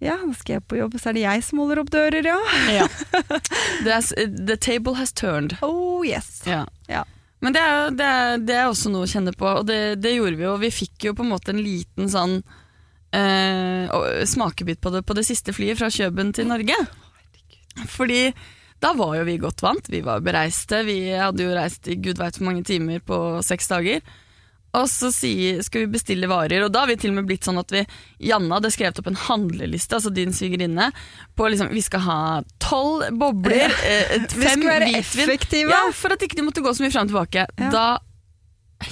[0.00, 2.38] Ja, nå skal jeg på jobb, så er det jeg som holder opp dører, ja.
[2.72, 2.86] Ja.
[3.84, 5.56] The table has turned.
[5.60, 6.42] Oh yes.
[6.46, 6.66] Ja.
[6.88, 7.02] Ja.
[7.40, 9.78] Men det er, jo- det, er, det er også noe å kjenne på, og det,
[10.04, 10.56] det gjorde vi jo.
[10.60, 12.34] Vi fikk jo på en måte en liten sånn
[13.16, 13.90] eh,
[14.28, 16.76] smakebit på det på det siste flyet fra Kjøben til Norge.
[17.88, 18.26] Fordi
[18.80, 22.20] da var jo vi godt vant, vi var bereiste, vi hadde jo reist i gud
[22.20, 24.00] veit hvor mange timer på seks dager.
[24.78, 27.58] Og så skal vi bestille varer, og da har vi til og med blitt sånn
[27.58, 27.80] at vi
[28.28, 30.90] Janne hadde skrevet opp en handleliste, altså din svigerinne,
[31.34, 32.20] på liksom vi skal ha
[32.62, 35.74] tolv bobler, eh, Vi fem skal være hvitvin effektive.
[35.74, 37.48] Ja, for at ikke de måtte gå så mye fram og tilbake.
[37.58, 37.72] Ja.
[37.74, 37.88] Da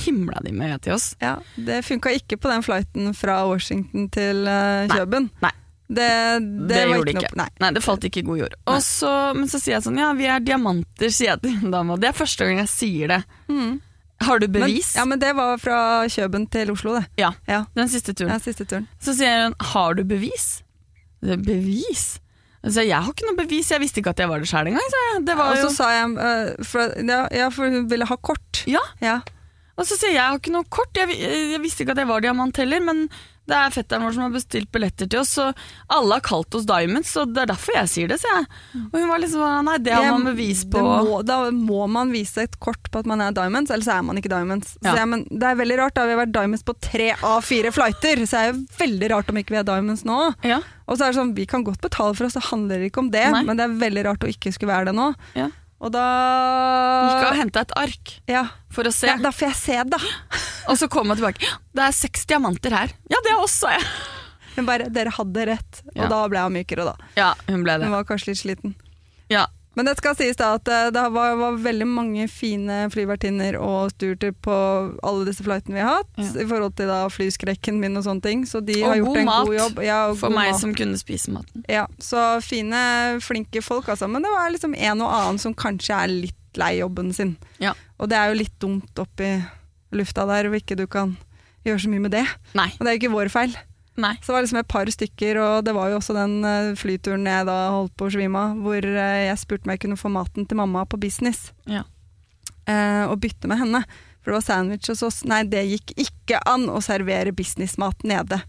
[0.03, 1.13] himla de med til oss.
[1.23, 5.31] Ja, det funka ikke på den flighten fra Washington til uh, Nei, Kjøben.
[5.45, 5.55] nei.
[5.89, 7.37] Det, det, Det, gjorde det ikke ikke.
[7.41, 7.49] Nei.
[7.63, 8.57] Nei, det falt ikke i god jord.
[8.69, 11.73] Og så, men så sier jeg sånn, ja, vi er diamanter, sier jeg til en
[11.73, 11.95] dame.
[11.95, 13.23] og Det er første gang jeg sier det.
[13.49, 13.79] Mm.
[14.21, 14.95] Har du Men, bevis?
[14.97, 15.77] ja, men det var fra
[16.11, 17.05] Kjøben til Oslo, det.
[17.21, 18.33] Ja, Ja, den siste turen.
[18.35, 18.89] ja siste turen.
[19.01, 20.63] Så sier hun, har du bevis?
[21.23, 22.19] Det er bevis?
[22.65, 24.91] Altså, jeg har ikke noe bevis, jeg visste ikke at jeg var det sjøl engang.
[24.97, 25.25] jeg.
[25.27, 25.69] Det var Og jo...
[25.69, 28.65] så sa jeg uh, for, ja, ja, for hun ville ha kort.
[28.67, 29.21] Ja, Ja.
[29.79, 31.15] Og så sier jeg, jeg har ikke noe kort, jeg,
[31.55, 33.05] jeg visste ikke at jeg var diamant heller, men
[33.49, 35.57] det er fetteren vår som har bestilt billetter til oss, og
[35.97, 38.49] alle har kalt oss Diamonds, og det er derfor jeg sier det, sier jeg.
[38.91, 40.83] Og hun var liksom nei, det har man bevis på.
[40.83, 44.03] Det må, da må man vise et kort på at man er diamonds, ellers er
[44.05, 44.75] man ikke diamonds.
[44.83, 44.97] Så Ja.
[45.01, 47.73] jeg, men det er veldig rart, da vi har vært diamonds på tre av fire
[47.73, 50.19] flighter, så det er det veldig rart om ikke vi er diamonds nå.
[50.45, 53.01] Ja, Og så er det sånn, vi kan godt betale for oss, det handler ikke
[53.07, 53.45] om det, Nei.
[53.49, 55.15] men det er veldig rart å ikke skulle være det nå.
[55.41, 55.49] ja.
[55.79, 56.05] Og da
[57.07, 58.45] Gikk og henta et ark ja.
[58.75, 60.01] for å se, ja, da får jeg se da.
[60.69, 61.51] og så kom jeg tilbake.
[61.77, 62.95] Det er seks diamanter her.
[63.13, 63.85] Ja, det er også jeg.
[64.57, 65.83] Men bare, dere hadde rett.
[65.95, 66.09] Og Ja.
[66.11, 66.97] da ble hun mykere, da.
[67.15, 67.87] Ja, hun ble det.
[67.87, 68.75] Hun var kanskje litt sliten.
[69.31, 69.45] Ja,
[69.79, 73.93] Men det skal sies da at eh, det var, var veldig mange fine flyvertinner og
[73.95, 74.55] styrter på
[75.07, 76.33] alle disse flightene vi har hatt, Ja.
[76.43, 78.43] i forhold til da flyskrekken min og sånne ting.
[78.51, 79.79] Så de Og har gjort en mat god jobb.
[79.87, 80.61] Ja, og For god meg mat.
[80.65, 81.63] som kunne spise maten.
[81.71, 82.83] Ja, så fine,
[83.23, 84.11] flinke folk, altså.
[84.11, 87.37] Men det var liksom en og annen som kanskje er litt lei jobben sin.
[87.63, 87.77] Ja.
[88.03, 89.31] Og det er jo litt dumt oppi
[89.95, 91.15] lufta der, hvor ikke du kan
[91.65, 92.27] gjøre så mye med det.
[92.59, 92.67] Nei.
[92.75, 93.55] Og det er jo ikke vår feil.
[93.99, 94.13] Nei.
[94.23, 97.27] Så det var liksom et par stykker, og det var jo også den eh, flyturen
[97.27, 100.13] jeg da holdt på å svime av, hvor eh, jeg spurte om jeg kunne få
[100.15, 101.83] maten til mamma på business, Ja.
[102.67, 103.83] eh, og bytte med henne.
[104.23, 105.21] For det var sandwich hos oss.
[105.25, 108.41] Nei, det gikk ikke an å servere businessmat nede.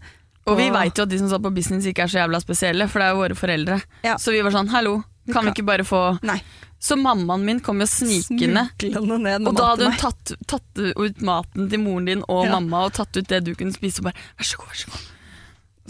[0.46, 2.86] Og vi veit jo at de som satt på business ikke er så jævla spesielle,
[2.90, 3.76] for det er jo våre foreldre.
[4.06, 4.16] Ja.
[4.18, 6.40] Så vi var sånn, hallo, kan vi ikke bare få Nei.
[6.80, 8.62] Så mammaen min kom jo snikende.
[8.80, 12.54] Ned Og da hadde hun tatt, tatt ut maten til moren din og Ja.
[12.58, 14.90] mamma og tatt ut det du kunne spise, og bare vær så god, vær så
[14.94, 15.08] god.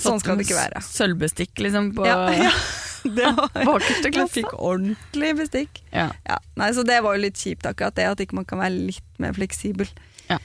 [0.03, 0.83] Sånn skal det ikke være.
[0.85, 2.55] Sølvbestikk liksom på Ja, ja.
[3.01, 3.31] Det
[3.65, 5.83] var Jeg fikk ordentlig bestikk.
[5.89, 6.11] Ja.
[6.29, 6.37] Ja.
[6.61, 9.23] Nei, så det var jo litt kjipt akkurat det, at ikke man kan være litt
[9.23, 9.89] mer fleksibel.
[10.29, 10.37] Ja.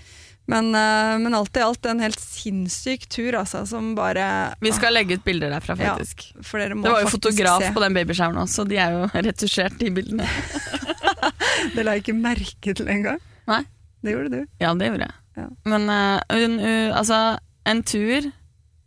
[0.47, 4.93] Men, eh, men alt i alt en helt sinnssyk tur, altså, som bare Vi skal
[4.93, 5.95] legge ut bilder derfra, Ja.
[5.95, 6.27] faktisk.
[6.37, 7.73] Det var jo fotograf se.
[7.73, 10.27] på den babyshoweren også, så de er jo retusjert, de bildene.
[11.75, 13.19] Det la jeg ikke merke til engang.
[13.49, 13.63] Nei.
[14.05, 14.41] Det gjorde du.
[14.61, 15.15] Ja, det gjorde jeg.
[15.35, 15.47] Ja.
[15.65, 18.29] Men uh, un, uh, altså, en tur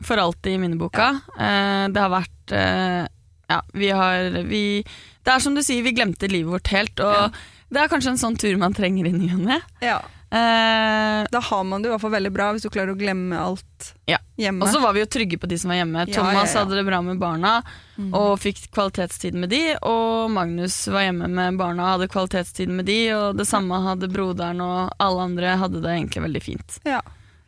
[0.03, 1.09] for alltid i minneboka.
[1.39, 3.07] Eh, det har vært eh,
[3.49, 4.83] Ja, vi har vi,
[5.25, 7.29] Det er som du sier, vi glemte livet vårt helt, og Ja.
[7.71, 9.61] det er kanskje en sånn tur man trenger i ny og ne.
[9.81, 9.99] Ja.
[10.31, 13.33] Eh, Da har man det i hvert fall veldig bra, hvis du klarer å glemme
[13.41, 14.19] alt Ja.
[14.39, 14.63] hjemme.
[14.63, 16.07] og så var vi jo trygge på de som var hjemme.
[16.07, 16.65] Ja, Thomas ja, ja.
[16.65, 17.63] hadde det bra med barna
[17.99, 18.13] mm.
[18.15, 22.85] og fikk kvalitetstid med de, og Magnus var hjemme med barna og hadde kvalitetstid med
[22.87, 26.81] de, og det samme hadde broderen, og alle andre hadde det egentlig veldig fint.
[26.85, 27.01] ja.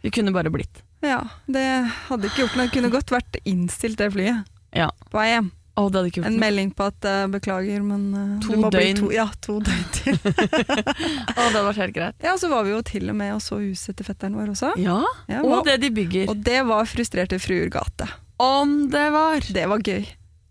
[0.03, 0.81] Vi kunne bare blitt.
[1.07, 1.21] Ja.
[1.47, 1.65] Det
[2.09, 2.67] hadde ikke gjort noe.
[2.69, 4.45] Det kunne godt vært innstilt, det flyet.
[4.77, 4.91] Ja.
[5.11, 5.51] På vei hjem.
[5.79, 6.43] Å, det hadde ikke gjort En noe.
[6.43, 8.99] melding på at uh, beklager, men uh, To du må bli døgn.
[9.01, 10.19] To, ja, to døgn til.
[11.39, 12.17] Å, det vært helt greit.
[12.27, 14.75] ja, så var vi jo til og med og så huset til fetteren vår også.
[14.83, 14.99] Ja,
[15.31, 16.29] Ja, og det de bygger.
[16.33, 18.09] Og det var Frustrerte fruer gate.
[18.41, 19.47] Om det var!
[19.53, 20.05] Det var gøy.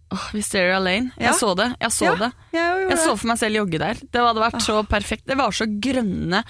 [0.09, 1.11] Åh, Wisteria Lane.
[1.19, 1.27] Ja.
[1.29, 1.67] Jeg så det.
[1.83, 2.31] Jeg så Ja, det.
[2.55, 3.99] Jeg, Jeg så for meg selv jogge der.
[4.01, 5.27] Det hadde vært så perfekt.
[5.29, 6.41] Det var så grønne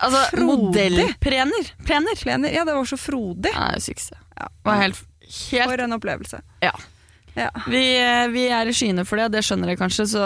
[0.00, 1.72] Altså, modellprener.
[1.84, 2.16] Prener.
[2.22, 2.52] Plener.
[2.54, 3.52] Ja, det var så frodig.
[3.54, 4.16] Ja, det sykeste.
[4.38, 4.46] Ja.
[4.48, 5.02] Det var helt,
[5.50, 6.40] helt For en opplevelse.
[6.64, 6.72] Ja.
[7.36, 7.46] Ja.
[7.70, 10.22] vi, eh, vi er i skyene for det, det skjønner dere kanskje, så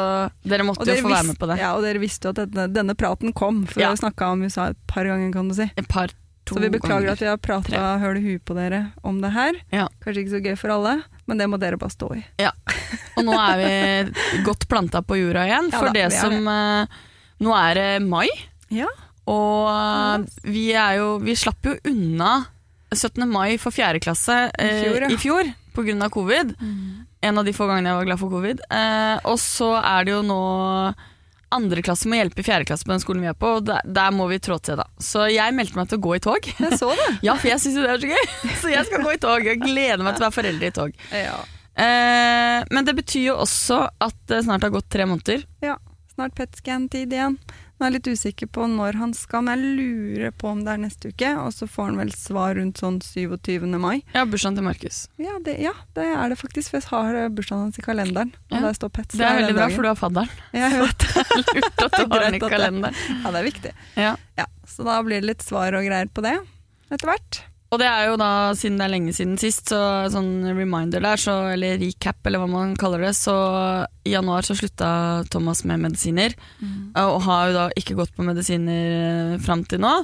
[0.49, 1.59] dere måtte dere jo få være med på det.
[1.61, 3.91] ja, og dere visste jo at denne, denne praten kom, for Ja.
[3.91, 5.67] vi har snakka om USA et par ganger, kan du si.
[5.77, 6.09] Et par
[6.47, 7.13] to Så vi beklager ganger.
[7.13, 9.53] at vi har prata høl i huet på dere om det her.
[9.71, 9.89] Ja.
[10.05, 12.25] Kanskje ikke så gøy for alle, men det må dere bare stå i.
[12.41, 12.53] Ja.
[13.19, 16.89] Og nå er vi godt planta på jorda igjen, for da, det som det.
[17.45, 18.29] Nå er det mai,
[18.73, 18.89] Ja.
[19.31, 22.45] Og eh, vi jo Vi slapp jo unna
[22.95, 23.25] 17.
[23.27, 25.09] mai for fjerde klasse eh, I fjor, ja.
[25.11, 26.53] i fjor på grunn av covid.
[27.25, 28.61] En av de få gangene jeg var glad for covid.
[28.71, 30.43] Eh, og så er det jo nå
[31.55, 34.15] andre klasse må hjelpe fjerde klasse på den skolen vi er på, og der, der
[34.15, 34.87] må vi trå til, da.
[35.03, 36.49] Så jeg meldte meg til å gå i tog.
[36.51, 37.09] Jeg så det.
[37.27, 38.33] Ja, for jeg syns jo det er så gøy!
[38.63, 39.47] Så jeg skal gå i tog.
[39.47, 40.97] Jeg gleder meg til å være forelder i tog.
[41.15, 41.37] Ja.
[41.85, 45.47] Eh, men det betyr jo også at det snart har gått tre måneder.
[45.65, 45.79] ja.
[46.15, 47.33] Snart PET-scan-tid igjen.
[47.75, 50.71] Nå er jeg litt usikker på når han skal, men jeg lurer på om det
[50.77, 51.31] er neste uke.
[51.43, 53.67] Og så får han vel svar rundt sånn 27.
[53.83, 53.97] mai.
[54.15, 55.01] Ja, bursdagen til Markus.
[55.19, 58.31] Ja det, ja, det er det faktisk, for jeg har bursdagen hans i kalenderen.
[58.53, 58.61] Og Ja.
[58.69, 59.09] der står PET.
[59.19, 59.75] Det er veldig bra, dagen.
[59.75, 60.31] for du har fadderen.
[60.55, 61.25] Ja, jeg vet det.
[61.51, 62.95] Lurt at du har den i kalenderen.
[63.25, 63.73] Ja, det er viktig.
[63.97, 64.15] Ja.
[64.39, 66.39] Ja, Så da blir det litt svar og greier på det
[66.95, 67.43] etter hvert.
[67.75, 71.19] Og det er jo da, siden det er lenge siden sist, så sånn reminder der,
[71.19, 73.35] så, eller recap eller hva man kaller det, så
[74.07, 74.91] i januar så slutta
[75.33, 76.37] Thomas med medisiner,
[77.01, 79.97] og har jo da ikke gått på medisiner fram til nå.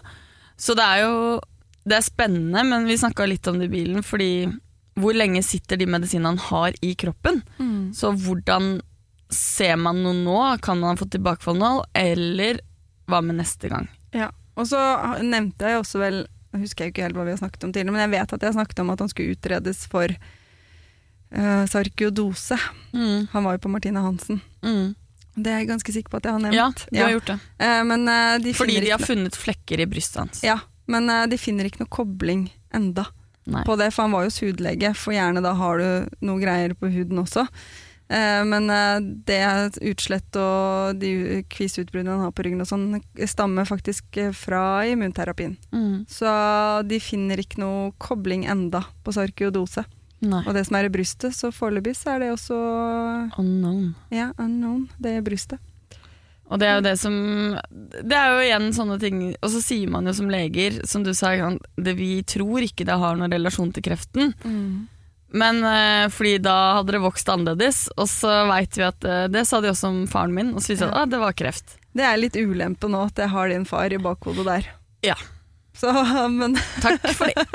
[0.58, 1.14] Så det er jo
[1.86, 4.48] det er spennende, men vi snakka litt om det i bilen, fordi
[5.00, 7.40] hvor lenge sitter de medisinene han har i kroppen?
[7.96, 8.80] Så hvordan
[9.30, 10.40] ser man noe nå?
[10.64, 12.60] Kan man få tilbakefall nå, eller
[13.06, 13.86] hva med neste gang?
[14.12, 14.82] Ja, og så
[15.22, 16.20] nevnte jeg også vel
[16.53, 18.42] Jeg husker jeg ikke helt hva vi har snakket om tidligere, men jeg vet at
[18.42, 20.11] jeg snakket om at han skulle utredes for
[21.36, 22.59] uh, sarkiodose.
[22.92, 24.40] Mm, Han var jo på Martine Hansen.
[24.62, 24.94] mm.
[25.40, 26.57] Det er jeg ganske sikker på at jeg har nevnt.
[26.59, 27.36] Ja, du har gjort det.
[27.62, 30.42] Uh, men, uh, de Fordi de har funnet flekker i brystet hans.
[30.44, 30.59] ja,
[30.90, 33.05] men eh, de finner ikke noe kobling enda
[33.46, 33.62] Nei.
[33.64, 36.74] på det, for han var jo hos hudlege, for gjerne da har du noe greier
[36.74, 37.44] på huden også.
[38.11, 38.96] Eh, men eh,
[39.26, 42.98] det utslett og de kviseutbruddene han har på ryggen og sånn,
[43.30, 45.54] stammer faktisk eh, fra immunterapien.
[45.70, 46.08] Mm.
[46.11, 46.34] Så
[46.90, 49.86] de finner ikke noe kobling enda på sarkiodose.
[50.20, 50.42] Nei.
[50.42, 52.56] Og det som er i brystet, så foreløpig så er det også
[53.40, 53.94] Unknown.
[54.12, 55.62] ja, unknown, det i brystet.
[56.50, 57.14] Og det er jo det som
[57.78, 61.12] Det er jo igjen sånne ting Og så sier man jo som leger, som du
[61.14, 61.30] sa,
[61.78, 64.34] det, vi tror ikke det har noen relasjon til kreften.
[65.30, 69.44] Men eh, fordi da hadde det vokst annerledes, og så veit vi at eh, Det
[69.46, 71.36] sa de også om faren min, og så viste det seg at ah, det var
[71.38, 71.76] kreft.
[71.94, 74.72] Det er litt ulempe nå at jeg har din far i bakhodet der.
[75.06, 75.16] Ja.
[75.80, 75.92] Så,
[76.40, 77.46] men Takk for det.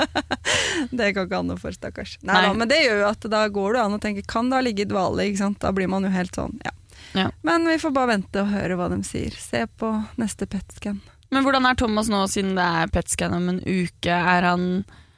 [0.90, 2.16] det kan ikke han noe for, stakkars.
[2.22, 2.42] Nei, Nei.
[2.48, 4.64] Da, men det gjør jo at da går det an å tenke kan det ha
[4.64, 5.28] ligget i dvale?
[5.28, 5.60] ikke sant?
[5.62, 6.74] Da blir man jo helt sånn, ja.
[7.16, 7.30] Ja.
[7.46, 9.36] Men vi får bare vente og høre hva de sier.
[9.36, 10.98] Se på neste PET-scan.
[11.32, 14.16] Men hvordan er Thomas nå, siden det er PET-scan om en uke?
[14.16, 14.66] Er han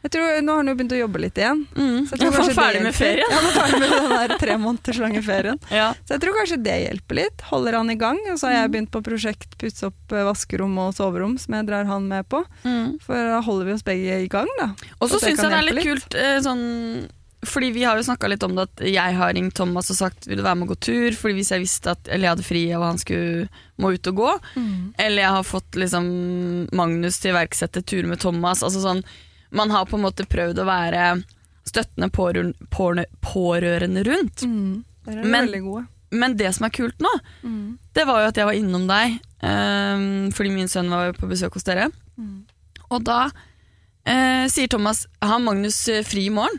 [0.08, 1.58] Jeg tror, Nå har han jo begynt å jobbe litt igjen.
[1.76, 3.28] mm, Så jeg tror er ferdig med ferien?
[3.28, 5.58] Ja, han er ferdig med den der tre måneders lange ferien.
[5.70, 5.90] Ja.
[6.08, 7.44] Så jeg tror kanskje det hjelper litt.
[7.50, 8.18] Holder han i gang.
[8.32, 8.60] Og så har Mm.
[8.62, 12.24] jeg begynt på prosjekt pusse opp eh, vaskerom og soverom, som jeg drar han med
[12.32, 12.40] på.
[12.64, 12.96] Mm.
[13.04, 14.72] For da holder vi oss begge i gang, da.
[15.00, 15.84] Og så syns jeg det er litt litt.
[15.92, 16.64] kult eh, sånn
[17.46, 20.26] Fordi vi har jo snakka litt om det at jeg har ringt Thomas og sagt
[20.26, 22.46] vil du være med og gå tur, fordi hvis jeg visste at Eller jeg hadde
[22.48, 23.48] fri og han skulle
[23.78, 24.32] må ut og gå.
[24.98, 28.64] Eller jeg har fått liksom Magnus til å iverksette tur med Thomas.
[28.66, 29.04] Altså sånn
[29.50, 31.04] Man har på en måte prøvd å være
[31.68, 34.42] støttende pårørende, pårø- pårørende rundt.
[34.44, 34.84] Mm.
[35.08, 35.86] Er Men-.
[36.10, 37.10] Men det som er kult nå,
[37.44, 37.76] Mm.
[37.92, 41.52] det var jo at jeg var innom deg um, fordi min sønn var på besøk
[41.58, 41.90] hos dere.
[42.16, 42.46] Mm.
[42.90, 43.26] Og da
[44.08, 46.56] uh, sier Thomas har Magnus eh, fri i morgen?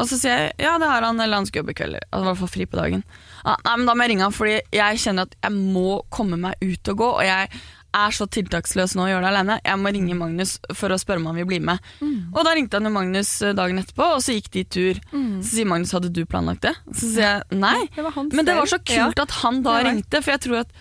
[0.00, 1.98] Og så sier jeg ja, det har han, eller han skal jobbe i kveld.
[2.10, 3.02] Altså, I hvert fall fri på dagen.
[3.44, 6.38] Ah, nei, men Da må jeg ringe han, fordi jeg kjenner at jeg må komme
[6.40, 7.10] meg ut og gå.
[7.20, 7.50] Og jeg
[7.96, 9.58] er så tiltaksløs nå å gjøre det alene.
[9.66, 11.82] Jeg må ringe Magnus for å spørre om han vil bli med.
[12.00, 12.30] Mm.
[12.32, 15.00] Og da ringte han jo Magnus eh, dagen etterpå, og så gikk de tur.
[15.12, 15.40] Mm.
[15.42, 16.74] Så sier Magnus hadde du planlagt det?
[16.94, 17.76] Så sier jeg nei.
[17.96, 20.72] Det Men det var så kult kult at han da ringte, for jeg tror at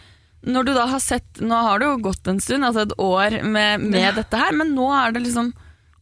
[0.49, 3.41] når du da har sett Nå har det jo gått en stund, altså et år
[3.43, 4.11] med, med Ja.
[4.15, 5.51] dette her, men nå er det liksom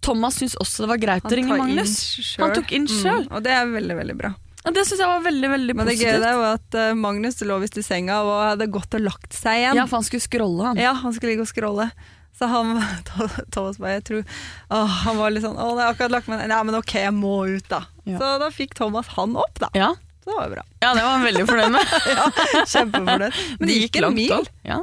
[0.05, 1.95] Thomas syntes også det var greit Han å ringe Magnus.
[2.37, 3.25] Han tok inn selv.
[3.25, 3.31] Mm.
[3.33, 4.35] Og det er veldig, veldig bra.
[4.65, 7.37] Og det syns jeg var veldig veldig Men det gøye det var at eh, Magnus
[7.45, 9.77] lå visst i senga og hadde gått og lagt seg igjen.
[9.79, 10.81] Ja, for han skulle scrolle, han.
[10.81, 11.89] Ja, han skulle ligge og scrolle.
[12.37, 12.73] Så han
[13.53, 14.19] Thomas bare, jeg tror
[14.69, 16.43] å, Han var litt sånn Å, jeg har akkurat lagt meg.
[16.51, 17.83] Nei, men ok, jeg må ut, da.
[18.05, 18.19] Ja.
[18.19, 19.71] Så da fikk Thomas han opp, da.
[19.77, 19.93] Ja.
[20.21, 20.63] Så det var jo bra.
[20.83, 21.93] ja, det var han veldig fornøyd med.
[22.17, 22.25] Ja,
[22.67, 23.39] Kjempefornøyd.
[23.61, 24.49] Men det gikk en langt mil.
[24.67, 24.81] Ja.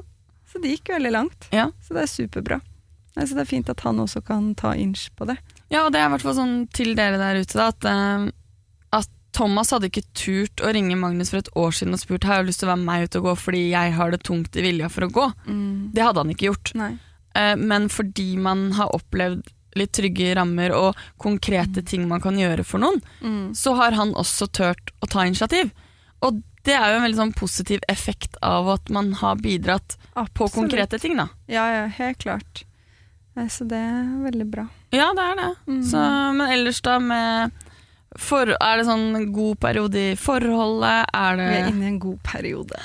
[0.51, 1.51] så det gikk veldig langt.
[1.53, 1.67] Ja.
[1.85, 2.59] Så det er superbra.
[3.15, 5.37] Nei, så det er fint at han også kan ta inch på det.
[5.71, 8.33] ja, og det er i hvert fall sånn til dere der ute, da, at, at
[9.35, 12.49] Thomas hadde ikke turt å ringe Magnus for et år siden og spurt har jeg
[12.53, 14.63] lyst til å være med meg ut og gå fordi jeg har det tungt i
[14.63, 15.27] vilja for å gå.
[15.95, 16.71] Det hadde han ikke gjort.
[16.79, 16.93] Nei.
[17.35, 19.43] Eh, men fordi man har opplevd
[19.75, 23.55] litt trygge rammer og konkrete ting man kan gjøre for noen, Mm.
[23.59, 25.73] så har han også turt å ta initiativ.
[26.23, 29.97] Og det er jo en veldig sånn positiv effekt av at man har bidratt
[30.33, 31.27] på konkrete ting, da.
[31.51, 32.63] Ja, ja, helt klart.
[33.37, 34.69] Eh, Så det er veldig bra.
[34.95, 35.51] Ja, det er det.
[35.67, 35.83] Mm.
[35.91, 35.99] Så,
[36.39, 37.51] men ellers da med
[38.21, 41.11] for, Er det sånn god periode i forholdet?
[41.15, 42.79] Er det Vi er inne i en god periode.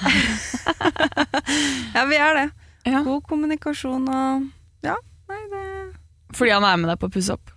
[1.97, 2.47] ja, vi er det.
[2.89, 3.03] ja.
[3.05, 4.49] God kommunikasjon og
[4.85, 4.97] Ja,
[5.29, 5.63] nei, det,
[6.33, 7.53] Fordi han er med deg på å pusse opp?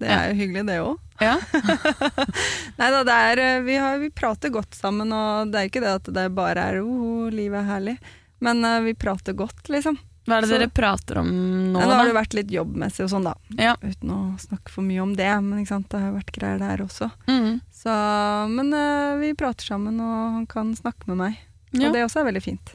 [0.00, 0.96] det er jo hyggelig, det òg.
[1.24, 1.36] Ja.
[2.78, 5.82] Nei da, det er eh, vi, har, vi prater godt sammen, og det er ikke
[5.84, 7.96] det at det bare er oh, livet er herlig.
[8.44, 9.96] Men uh, vi prater godt, liksom.
[10.26, 11.28] Hva er det Så- dere prater om
[11.72, 13.34] nå, nå har det vært litt jobbmessig og sånn, da.
[13.56, 13.76] Ja.
[13.82, 17.10] Uten å snakke for mye om det, men det har jo vært greier der også.
[17.28, 17.60] Mm.
[17.72, 21.38] Så, men uh, vi prater sammen, og han kan snakke med meg.
[21.72, 21.88] Ja.
[21.88, 22.74] Og det også er veldig fint.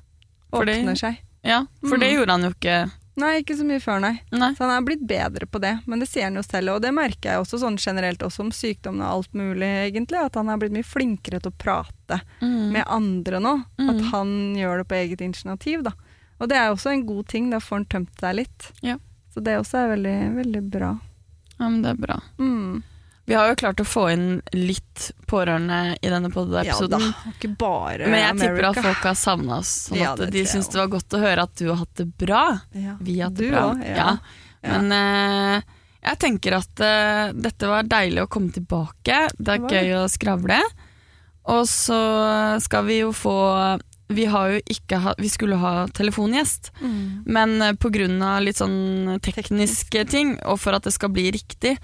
[0.51, 1.17] Fordi, Åpner seg.
[1.43, 2.17] ja, for det Mm.
[2.19, 2.91] gjorde han jo ikke.
[3.17, 4.21] Nei, ikke så mye før, nei.
[4.31, 4.53] Nei.
[4.55, 6.93] Så han er blitt bedre på det, men det sier han jo selv, og det
[6.93, 10.57] merker jeg også sånn generelt også om sykdommen og alt mulig, egentlig, at han er
[10.57, 12.71] blitt mye flinkere til å prate Mm.
[12.71, 13.65] med andre nå.
[13.77, 13.89] Mm.
[13.89, 15.91] At han gjør det på eget initiativ, da.
[16.41, 18.71] Og det er også en god ting, da får han tømt seg litt.
[18.81, 18.97] Ja.
[19.31, 20.95] Så det også er veldig, veldig bra.
[21.59, 22.17] Ja, men det er bra.
[22.41, 22.81] Mm.
[23.29, 24.25] Vi har jo klart å få inn
[24.57, 26.31] litt pårørende i denne
[26.65, 30.33] Ja da, ikke bare men jeg tipper at folk har savna oss, sånn Ja, at
[30.33, 32.41] de syns det var godt å høre at du har hatt det bra.
[32.73, 32.97] ja.
[32.99, 33.63] Vi har hatt det Du bra.
[33.69, 34.07] også, ja.
[34.65, 34.73] ja.
[34.73, 39.21] Men uh, jeg tenker at uh, dette var deilig å komme tilbake.
[39.37, 40.59] Det er Det gøy gøy å skravle.
[41.55, 42.01] Og så
[42.61, 43.37] skal vi jo få
[44.13, 47.23] Vi har jo ikke ha, Vi skulle ha telefongjest, Mm.
[47.25, 47.77] men pga.
[47.79, 51.77] på grunn av litt sånn tekniske ting, og for at det skal bli riktig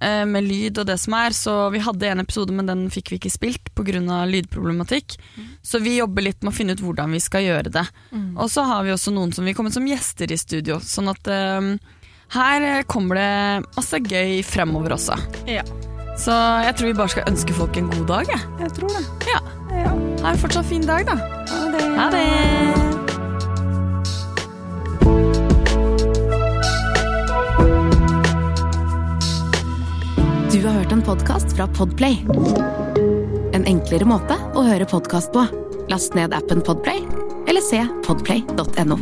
[0.00, 3.10] eh, med lyd og det som er, så vi hadde en episode, men den fikk
[3.12, 4.24] vi ikke spilt pga.
[4.26, 5.16] lydproblematikk.
[5.62, 7.86] Så vi jobber litt med å finne ut hvordan vi skal gjøre det.
[8.12, 8.36] Mm.
[8.38, 11.28] Og så har vi også noen som vil komme som gjester i studio, sånn at
[11.28, 11.76] eh,
[12.34, 15.18] her kommer det masse gøy fremover også.
[15.46, 15.62] Ja.
[16.18, 16.32] Så
[16.64, 18.26] jeg tror vi bare skal ønske folk en god dag.
[18.28, 18.40] Jeg.
[18.60, 19.04] Jeg tror det.
[19.28, 19.40] Ja.
[19.84, 20.11] Ja.
[20.22, 21.16] Ha en fortsatt fin dag, da.
[21.50, 21.82] Ha det.
[21.98, 22.26] Ha det!
[30.52, 32.22] Du har hørt en podkast fra Podplay.
[33.52, 35.46] En enklere måte å høre podkast på.
[35.90, 37.02] Last ned appen Podplay,
[37.50, 39.00] eller se podplay.no.